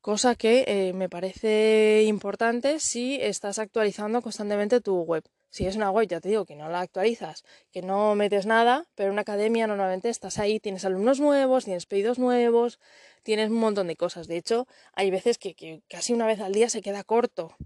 Cosa 0.00 0.34
que 0.36 0.64
eh, 0.66 0.92
me 0.92 1.08
parece 1.08 2.04
importante 2.06 2.78
si 2.78 3.18
estás 3.20 3.58
actualizando 3.58 4.22
constantemente 4.22 4.80
tu 4.80 5.02
web. 5.02 5.24
Si 5.50 5.66
es 5.66 5.76
una 5.76 5.90
web, 5.90 6.06
ya 6.06 6.20
te 6.20 6.28
digo, 6.28 6.44
que 6.44 6.56
no 6.56 6.68
la 6.68 6.80
actualizas, 6.80 7.44
que 7.72 7.80
no 7.80 8.14
metes 8.14 8.44
nada, 8.44 8.86
pero 8.94 9.08
en 9.08 9.14
una 9.14 9.22
academia 9.22 9.66
normalmente 9.66 10.10
estás 10.10 10.38
ahí, 10.38 10.60
tienes 10.60 10.84
alumnos 10.84 11.20
nuevos, 11.20 11.64
tienes 11.64 11.86
pedidos 11.86 12.18
nuevos, 12.18 12.78
tienes 13.22 13.48
un 13.50 13.56
montón 13.56 13.86
de 13.86 13.96
cosas. 13.96 14.28
De 14.28 14.36
hecho, 14.36 14.66
hay 14.92 15.10
veces 15.10 15.38
que, 15.38 15.82
casi 15.88 16.12
una 16.12 16.26
vez 16.26 16.40
al 16.40 16.52
día 16.52 16.68
se 16.68 16.82
queda 16.82 17.02
corto, 17.02 17.56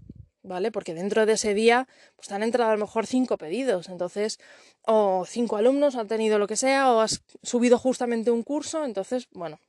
¿vale? 0.43 0.71
Porque 0.71 0.93
dentro 0.93 1.25
de 1.25 1.33
ese 1.33 1.53
día 1.53 1.87
pues 2.15 2.31
han 2.31 2.43
entrado 2.43 2.71
a 2.71 2.73
lo 2.75 2.79
mejor 2.79 3.05
cinco 3.05 3.37
pedidos, 3.37 3.89
entonces, 3.89 4.39
o 4.83 5.25
cinco 5.27 5.57
alumnos 5.57 5.95
han 5.95 6.07
tenido 6.07 6.39
lo 6.39 6.47
que 6.47 6.55
sea, 6.55 6.93
o 6.93 7.01
has 7.01 7.21
subido 7.43 7.77
justamente 7.77 8.31
un 8.31 8.43
curso, 8.43 8.85
entonces, 8.85 9.27
bueno, 9.31 9.59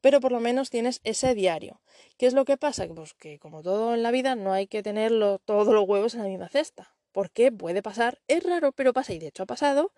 pero 0.00 0.20
por 0.20 0.30
lo 0.30 0.38
menos 0.38 0.70
tienes 0.70 1.00
ese 1.02 1.34
diario. 1.34 1.80
¿Qué 2.16 2.26
es 2.26 2.32
lo 2.32 2.44
que 2.44 2.56
pasa? 2.56 2.86
Pues 2.86 3.14
que 3.14 3.40
como 3.40 3.62
todo 3.62 3.94
en 3.94 4.04
la 4.04 4.12
vida 4.12 4.36
no 4.36 4.52
hay 4.52 4.68
que 4.68 4.82
tenerlo 4.84 5.40
todos 5.40 5.74
los 5.74 5.88
huevos 5.88 6.14
en 6.14 6.22
la 6.22 6.28
misma 6.28 6.48
cesta 6.48 6.94
porque 7.12 7.52
puede 7.52 7.82
pasar, 7.82 8.20
es 8.28 8.42
raro, 8.42 8.72
pero 8.72 8.92
pasa 8.92 9.12
y 9.12 9.18
de 9.18 9.28
hecho 9.28 9.42
ha 9.44 9.46
pasado, 9.46 9.92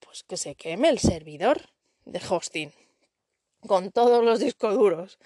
pues 0.00 0.22
que 0.22 0.36
se 0.36 0.54
queme 0.54 0.88
el 0.88 0.98
servidor 0.98 1.70
de 2.04 2.20
hosting 2.28 2.72
con 3.66 3.90
todos 3.90 4.24
los 4.24 4.38
discos 4.38 4.74
duros, 4.74 5.18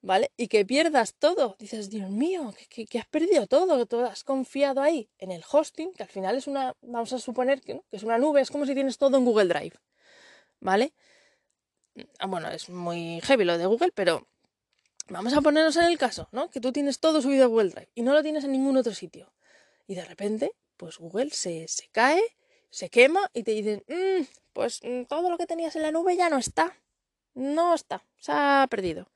¿vale? 0.00 0.30
Y 0.36 0.48
que 0.48 0.64
pierdas 0.64 1.14
todo. 1.14 1.56
Dices, 1.58 1.90
Dios 1.90 2.10
mío, 2.10 2.54
que, 2.68 2.98
has 2.98 3.06
perdido 3.06 3.46
todo, 3.46 3.86
todo 3.86 4.06
has 4.06 4.24
confiado 4.24 4.80
ahí 4.80 5.08
en 5.18 5.30
el 5.30 5.44
hosting, 5.50 5.92
que 5.92 6.02
al 6.02 6.08
final 6.08 6.36
es 6.36 6.46
una, 6.46 6.74
vamos 6.82 7.12
a 7.12 7.18
suponer 7.18 7.60
que, 7.60 7.80
que 7.90 7.96
es 7.96 8.02
una 8.02 8.18
nube, 8.18 8.40
es 8.40 8.50
como 8.50 8.66
si 8.66 8.74
tienes 8.74 8.98
todo 8.98 9.16
en 9.16 9.24
Google 9.24 9.46
Drive, 9.46 9.76
¿vale? 10.60 10.92
Ah, 12.18 12.26
bueno, 12.26 12.48
es 12.50 12.68
muy 12.68 13.20
heavy 13.22 13.44
lo 13.44 13.56
de 13.56 13.66
Google, 13.66 13.92
pero 13.94 14.26
vamos 15.08 15.32
a 15.34 15.40
ponernos 15.40 15.76
en 15.76 15.84
el 15.84 15.98
caso, 15.98 16.28
¿no? 16.32 16.50
Que 16.50 16.60
tú 16.60 16.72
tienes 16.72 16.98
todo 16.98 17.22
subido 17.22 17.44
a 17.44 17.48
Google 17.48 17.70
Drive 17.70 17.90
y 17.94 18.02
no 18.02 18.12
lo 18.12 18.22
tienes 18.22 18.44
en 18.44 18.52
ningún 18.52 18.76
otro 18.76 18.94
sitio. 18.94 19.32
Y 19.86 19.94
de 19.94 20.04
repente 20.04 20.52
pues 20.84 20.98
Google 20.98 21.30
se, 21.30 21.66
se 21.66 21.88
cae, 21.92 22.20
se 22.68 22.90
quema 22.90 23.30
y 23.32 23.42
te 23.42 23.52
dicen, 23.52 23.82
mm, 23.88 24.24
pues 24.52 24.82
mm, 24.82 25.04
todo 25.04 25.30
lo 25.30 25.38
que 25.38 25.46
tenías 25.46 25.74
en 25.76 25.80
la 25.80 25.90
nube 25.90 26.14
ya 26.14 26.28
no 26.28 26.36
está. 26.36 26.76
No 27.32 27.74
está, 27.74 28.04
se 28.18 28.32
ha 28.32 28.66
perdido. 28.68 29.08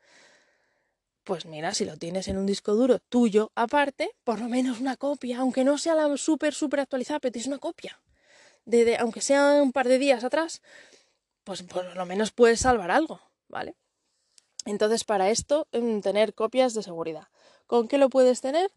Pues 1.25 1.45
mira, 1.45 1.75
si 1.75 1.85
lo 1.85 1.99
tienes 1.99 2.27
en 2.29 2.39
un 2.39 2.47
disco 2.47 2.73
duro 2.75 3.01
tuyo 3.01 3.53
aparte, 3.55 4.17
por 4.25 4.41
lo 4.41 4.49
menos 4.49 4.81
una 4.81 4.97
copia, 4.97 5.41
aunque 5.41 5.63
no 5.63 5.77
sea 5.77 5.95
la 5.95 6.17
súper, 6.17 6.55
súper 6.55 6.81
actualizada, 6.81 7.21
pero 7.21 7.33
tienes 7.33 7.49
una 7.49 7.59
copia. 7.59 8.01
De, 8.65 8.97
aunque 8.97 9.21
sea 9.21 9.63
un 9.63 9.73
par 9.73 9.89
de 9.89 9.99
días 9.99 10.25
atrás, 10.25 10.63
pues 11.45 11.63
por 11.65 11.95
lo 11.95 12.07
menos 12.07 12.31
puedes 12.31 12.61
salvar 12.61 12.91
algo, 12.91 13.21
¿vale? 13.49 13.77
Entonces, 14.65 15.05
para 15.05 15.29
esto, 15.29 15.69
mm, 15.73 16.01
tener 16.01 16.33
copias 16.33 16.73
de 16.73 16.83
seguridad. 16.83 17.29
¿Con 17.67 17.89
qué 17.89 17.99
lo 17.99 18.09
puedes 18.09 18.41
tener? 18.41 18.73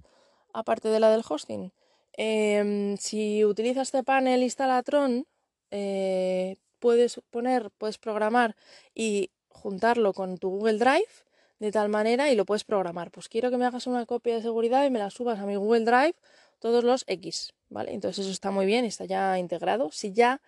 Aparte 0.52 0.90
de 0.90 1.00
la 1.00 1.10
del 1.10 1.24
hosting, 1.26 1.72
Em, 2.13 2.97
si 2.97 3.45
utilizas 3.45 3.88
este 3.88 4.04
panel 4.04 4.43
Instalatron, 4.43 5.26
eh, 5.71 6.58
puedes 6.80 7.21
poner, 7.30 7.71
puedes 7.78 7.97
programar 7.97 8.56
y 8.93 9.32
juntarlo 9.50 10.13
con 10.13 10.38
tu 10.38 10.50
Google 10.50 10.78
Drive 10.78 11.12
de 11.60 11.71
tal 11.71 11.89
manera 11.89 12.32
y 12.32 12.36
lo 12.36 12.45
puedes 12.45 12.63
programar. 12.63 13.12
Pues 13.12 13.30
quiero 13.30 13.52
que 13.52 13.58
me 13.58 13.65
hagas 13.65 13.88
una 13.88 14.06
copia 14.06 14.36
de 14.36 14.41
seguridad 14.41 14.86
y 14.86 14.89
me 14.89 15.00
la 15.00 15.10
subas 15.10 15.39
a 15.39 15.45
mi 15.45 15.56
Google 15.56 15.86
Drive 15.86 16.15
todos 16.60 16.84
los 16.84 17.04
X, 17.08 17.54
¿vale? 17.69 17.93
Entonces 17.93 18.26
eso 18.26 18.32
está 18.32 18.52
muy 18.52 18.65
bien, 18.65 18.86
está 18.86 19.06
ya 19.06 19.38
integrado. 19.38 19.91
Si 19.91 20.12
ya 20.12 20.41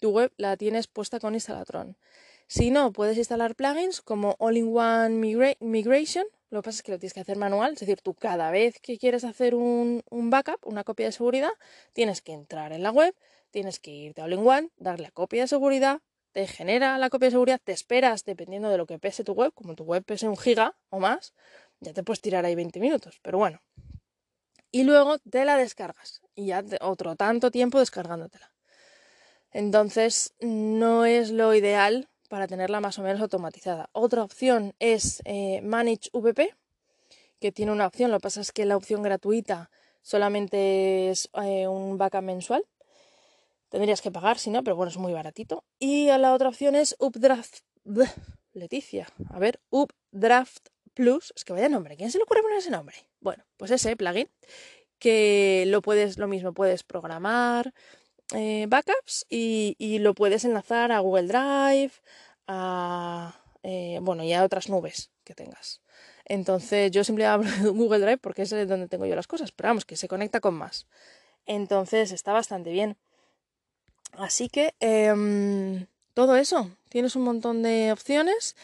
tu 0.00 0.10
web 0.10 0.32
la 0.36 0.56
tienes 0.56 0.86
puesta 0.86 1.20
con 1.20 1.34
Instalatron. 1.34 1.96
Si 2.46 2.70
no, 2.70 2.92
puedes 2.92 3.18
instalar 3.18 3.54
plugins 3.54 4.00
como 4.00 4.36
All-in-One 4.38 5.56
Migration, 5.60 6.24
lo 6.50 6.62
que 6.62 6.66
pasa 6.66 6.76
es 6.76 6.82
que 6.82 6.92
lo 6.92 6.98
tienes 6.98 7.12
que 7.12 7.20
hacer 7.20 7.36
manual, 7.36 7.74
es 7.74 7.80
decir, 7.80 8.00
tú 8.00 8.14
cada 8.14 8.50
vez 8.50 8.80
que 8.80 8.98
quieres 8.98 9.24
hacer 9.24 9.54
un, 9.54 10.02
backup, 10.10 10.66
una 10.66 10.84
copia 10.84 11.06
de 11.06 11.12
seguridad, 11.12 11.50
tienes 11.92 12.22
que 12.22 12.32
entrar 12.32 12.72
en 12.72 12.82
la 12.82 12.90
web, 12.90 13.14
tienes 13.50 13.78
que 13.78 13.90
irte 13.90 14.20
a 14.20 14.24
All-in-One, 14.24 14.70
darle 14.76 15.06
a 15.06 15.10
copia 15.10 15.42
de 15.42 15.48
seguridad, 15.48 16.00
te 16.32 16.46
genera 16.46 16.96
la 16.98 17.10
copia 17.10 17.26
de 17.26 17.32
seguridad, 17.32 17.60
te 17.62 17.72
esperas 17.72 18.24
dependiendo 18.24 18.70
de 18.70 18.78
lo 18.78 18.86
que 18.86 18.98
pese 18.98 19.24
tu 19.24 19.32
web, 19.32 19.52
como 19.52 19.74
tu 19.74 19.84
web 19.84 20.04
pese 20.04 20.28
un 20.28 20.36
giga 20.36 20.76
o 20.88 21.00
más, 21.00 21.34
ya 21.80 21.92
te 21.92 22.02
puedes 22.02 22.20
tirar 22.20 22.44
ahí 22.44 22.54
20 22.54 22.80
minutos, 22.80 23.20
pero 23.22 23.38
bueno. 23.38 23.60
Y 24.70 24.84
luego 24.84 25.18
te 25.18 25.44
la 25.44 25.56
descargas 25.56 26.22
y 26.34 26.46
ya 26.46 26.62
otro 26.80 27.16
tanto 27.16 27.50
tiempo 27.50 27.78
descargándotela. 27.78 28.52
Entonces 29.50 30.34
no 30.40 31.06
es 31.06 31.30
lo 31.30 31.54
ideal 31.54 32.08
para 32.28 32.46
tenerla 32.46 32.80
más 32.80 32.98
o 32.98 33.02
menos 33.02 33.20
automatizada. 33.20 33.88
Otra 33.92 34.22
opción 34.22 34.74
es 34.78 35.22
eh, 35.24 35.60
Manage 35.62 36.10
VP, 36.12 36.54
que 37.40 37.52
tiene 37.52 37.72
una 37.72 37.86
opción, 37.86 38.10
lo 38.10 38.18
que 38.18 38.22
pasa 38.22 38.40
es 38.40 38.52
que 38.52 38.64
la 38.64 38.76
opción 38.76 39.02
gratuita 39.02 39.70
solamente 40.02 41.10
es 41.10 41.30
eh, 41.42 41.66
un 41.66 41.98
backup 41.98 42.22
mensual. 42.22 42.64
Tendrías 43.68 44.00
que 44.00 44.10
pagar, 44.10 44.38
si 44.38 44.50
no, 44.50 44.64
pero 44.64 44.76
bueno, 44.76 44.90
es 44.90 44.96
muy 44.96 45.12
baratito. 45.12 45.64
Y 45.78 46.06
la 46.06 46.32
otra 46.32 46.48
opción 46.48 46.74
es 46.74 46.96
Updraft. 46.98 47.60
Leticia, 48.52 49.06
a 49.30 49.38
ver, 49.38 49.60
Updraft 49.70 50.68
Plus. 50.94 51.32
Es 51.36 51.44
que 51.44 51.52
vaya 51.52 51.68
nombre, 51.68 51.96
¿quién 51.96 52.10
se 52.10 52.18
le 52.18 52.24
ocurre 52.24 52.42
poner 52.42 52.58
ese 52.58 52.70
nombre? 52.70 52.96
Bueno, 53.20 53.44
pues 53.56 53.70
ese 53.70 53.94
plugin 53.96 54.28
que 54.98 55.64
lo 55.68 55.80
puedes, 55.80 56.18
lo 56.18 56.26
mismo, 56.26 56.52
puedes 56.52 56.82
programar 56.82 57.72
eh, 58.34 58.66
backups 58.68 59.26
y, 59.28 59.98
lo 60.00 60.14
puedes 60.14 60.44
enlazar 60.44 60.92
a 60.92 61.00
Google 61.00 61.28
Drive, 61.28 61.92
a, 62.46 63.40
eh, 63.62 63.98
bueno, 64.02 64.22
y 64.24 64.32
a 64.32 64.44
otras 64.44 64.68
nubes 64.68 65.10
que 65.24 65.34
tengas. 65.34 65.80
Entonces 66.24 66.90
yo 66.90 67.04
siempre 67.04 67.26
hablo 67.26 67.50
de 67.50 67.68
Google 67.70 68.00
Drive 68.00 68.18
porque 68.18 68.42
es 68.42 68.50
donde 68.50 68.88
tengo 68.88 69.06
yo 69.06 69.16
las 69.16 69.26
cosas, 69.26 69.52
pero 69.52 69.70
vamos, 69.70 69.84
que 69.84 69.96
se 69.96 70.08
conecta 70.08 70.40
con 70.40 70.54
más. 70.54 70.86
Entonces 71.46 72.12
está 72.12 72.32
bastante 72.32 72.70
bien. 72.70 72.96
Así 74.12 74.48
que 74.48 74.74
em, 74.80 75.86
todo 76.14 76.36
eso, 76.36 76.70
tienes 76.90 77.16
un 77.16 77.22
montón 77.22 77.62
de 77.62 77.92
opciones. 77.92 78.56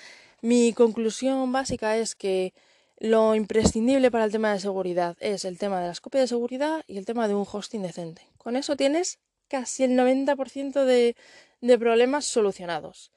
Mi 0.42 0.74
conclusión 0.74 1.52
básica 1.52 1.96
es 1.96 2.14
que 2.14 2.52
lo 2.98 3.34
imprescindible 3.34 4.10
para 4.10 4.24
el 4.24 4.32
tema 4.32 4.52
de 4.52 4.60
seguridad 4.60 5.16
es 5.20 5.44
el 5.44 5.58
tema 5.58 5.80
de 5.80 5.88
las 5.88 6.00
copias 6.00 6.24
de 6.24 6.28
seguridad 6.28 6.84
y 6.86 6.98
el 6.98 7.06
tema 7.06 7.28
de 7.28 7.34
un 7.34 7.46
hosting 7.50 7.82
decente. 7.82 8.22
Con 8.38 8.56
eso 8.56 8.76
tienes 8.76 9.18
casi 9.48 9.84
el 9.84 9.92
90% 9.92 10.84
de, 10.84 11.16
de 11.60 11.78
problemas 11.78 12.24
solucionados. 12.24 13.12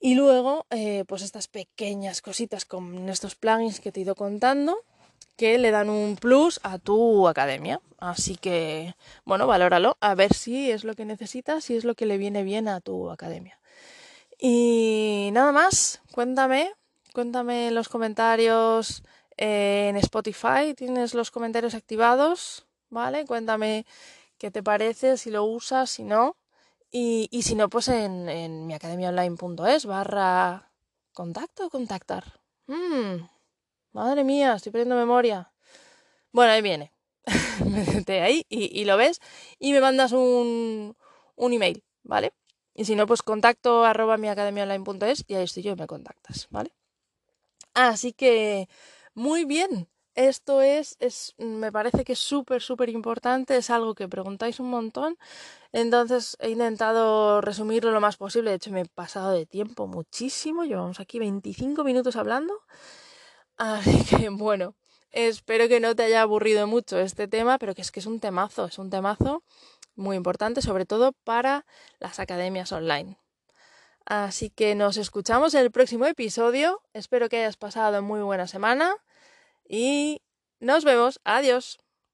Y 0.00 0.14
luego, 0.14 0.66
eh, 0.70 1.04
pues 1.06 1.20
estas 1.22 1.46
pequeñas 1.46 2.22
cositas 2.22 2.64
con 2.64 3.08
estos 3.10 3.34
plugins 3.34 3.80
que 3.80 3.92
te 3.92 4.00
he 4.00 4.02
ido 4.02 4.14
contando, 4.14 4.78
que 5.36 5.58
le 5.58 5.70
dan 5.70 5.90
un 5.90 6.16
plus 6.16 6.58
a 6.62 6.78
tu 6.78 7.28
academia. 7.28 7.80
Así 7.98 8.36
que, 8.36 8.94
bueno, 9.24 9.46
valóralo, 9.46 9.98
a 10.00 10.14
ver 10.14 10.32
si 10.32 10.70
es 10.70 10.84
lo 10.84 10.94
que 10.94 11.04
necesitas, 11.04 11.64
si 11.64 11.76
es 11.76 11.84
lo 11.84 11.94
que 11.94 12.06
le 12.06 12.16
viene 12.16 12.42
bien 12.42 12.66
a 12.66 12.80
tu 12.80 13.10
academia. 13.10 13.60
Y 14.38 15.28
nada 15.34 15.52
más, 15.52 16.00
cuéntame, 16.12 16.72
cuéntame 17.12 17.68
en 17.68 17.74
los 17.74 17.90
comentarios 17.90 19.02
eh, 19.36 19.88
en 19.90 19.96
Spotify, 19.96 20.72
tienes 20.74 21.12
los 21.12 21.30
comentarios 21.30 21.74
activados, 21.74 22.66
¿vale? 22.88 23.26
Cuéntame 23.26 23.84
qué 24.40 24.50
te 24.50 24.62
parece, 24.62 25.18
si 25.18 25.30
lo 25.30 25.44
usas, 25.44 25.90
si 25.90 26.02
no. 26.02 26.36
Y, 26.90 27.28
y 27.30 27.42
si 27.42 27.54
no, 27.54 27.68
pues 27.68 27.88
en, 27.88 28.28
en 28.28 28.66
miacademiaonline.es 28.66 29.84
barra 29.84 30.72
contacto 31.12 31.66
o 31.66 31.70
contactar. 31.70 32.40
Mm, 32.66 33.28
madre 33.92 34.24
mía, 34.24 34.54
estoy 34.54 34.72
perdiendo 34.72 34.96
memoria. 34.96 35.52
Bueno, 36.32 36.52
ahí 36.52 36.62
viene. 36.62 36.92
Métete 37.66 38.22
ahí 38.22 38.46
y, 38.48 38.80
y, 38.80 38.86
lo 38.86 38.96
ves 38.96 39.20
y 39.58 39.72
me 39.72 39.80
mandas 39.80 40.12
un, 40.12 40.96
un 41.36 41.52
email, 41.52 41.84
¿vale? 42.02 42.32
Y 42.74 42.86
si 42.86 42.96
no, 42.96 43.06
pues 43.06 43.22
contacto 43.22 43.84
arroba 43.84 44.16
miacademiaonline.es 44.16 45.24
y 45.28 45.34
ahí 45.34 45.44
estoy 45.44 45.62
yo 45.64 45.72
y 45.72 45.76
me 45.76 45.86
contactas, 45.86 46.48
¿vale? 46.50 46.72
Así 47.74 48.14
que, 48.14 48.68
muy 49.14 49.44
bien. 49.44 49.88
Esto 50.14 50.60
es, 50.60 50.96
es, 50.98 51.34
me 51.38 51.70
parece 51.70 52.04
que 52.04 52.14
es 52.14 52.18
súper, 52.18 52.62
súper 52.62 52.88
importante, 52.88 53.56
es 53.56 53.70
algo 53.70 53.94
que 53.94 54.08
preguntáis 54.08 54.58
un 54.58 54.68
montón, 54.68 55.16
entonces 55.72 56.36
he 56.40 56.50
intentado 56.50 57.40
resumirlo 57.40 57.92
lo 57.92 58.00
más 58.00 58.16
posible, 58.16 58.50
de 58.50 58.56
hecho 58.56 58.72
me 58.72 58.80
he 58.80 58.86
pasado 58.86 59.30
de 59.30 59.46
tiempo 59.46 59.86
muchísimo, 59.86 60.64
llevamos 60.64 60.98
aquí 60.98 61.20
25 61.20 61.84
minutos 61.84 62.16
hablando, 62.16 62.54
así 63.56 64.04
que 64.16 64.28
bueno, 64.30 64.74
espero 65.12 65.68
que 65.68 65.78
no 65.78 65.94
te 65.94 66.02
haya 66.02 66.22
aburrido 66.22 66.66
mucho 66.66 66.98
este 66.98 67.28
tema, 67.28 67.58
pero 67.58 67.74
que 67.76 67.82
es 67.82 67.92
que 67.92 68.00
es 68.00 68.06
un 68.06 68.18
temazo, 68.18 68.64
es 68.64 68.78
un 68.78 68.90
temazo 68.90 69.44
muy 69.94 70.16
importante, 70.16 70.60
sobre 70.60 70.86
todo 70.86 71.12
para 71.24 71.66
las 72.00 72.18
academias 72.18 72.72
online. 72.72 73.16
Así 74.06 74.50
que 74.50 74.74
nos 74.74 74.96
escuchamos 74.96 75.54
en 75.54 75.60
el 75.60 75.70
próximo 75.70 76.06
episodio. 76.06 76.82
Espero 76.94 77.28
que 77.28 77.36
hayas 77.36 77.56
pasado 77.56 78.02
muy 78.02 78.22
buena 78.22 78.48
semana 78.48 78.96
y 79.70 80.22
nos 80.58 80.84
vemos. 80.84 81.20
Adiós. 81.24 81.78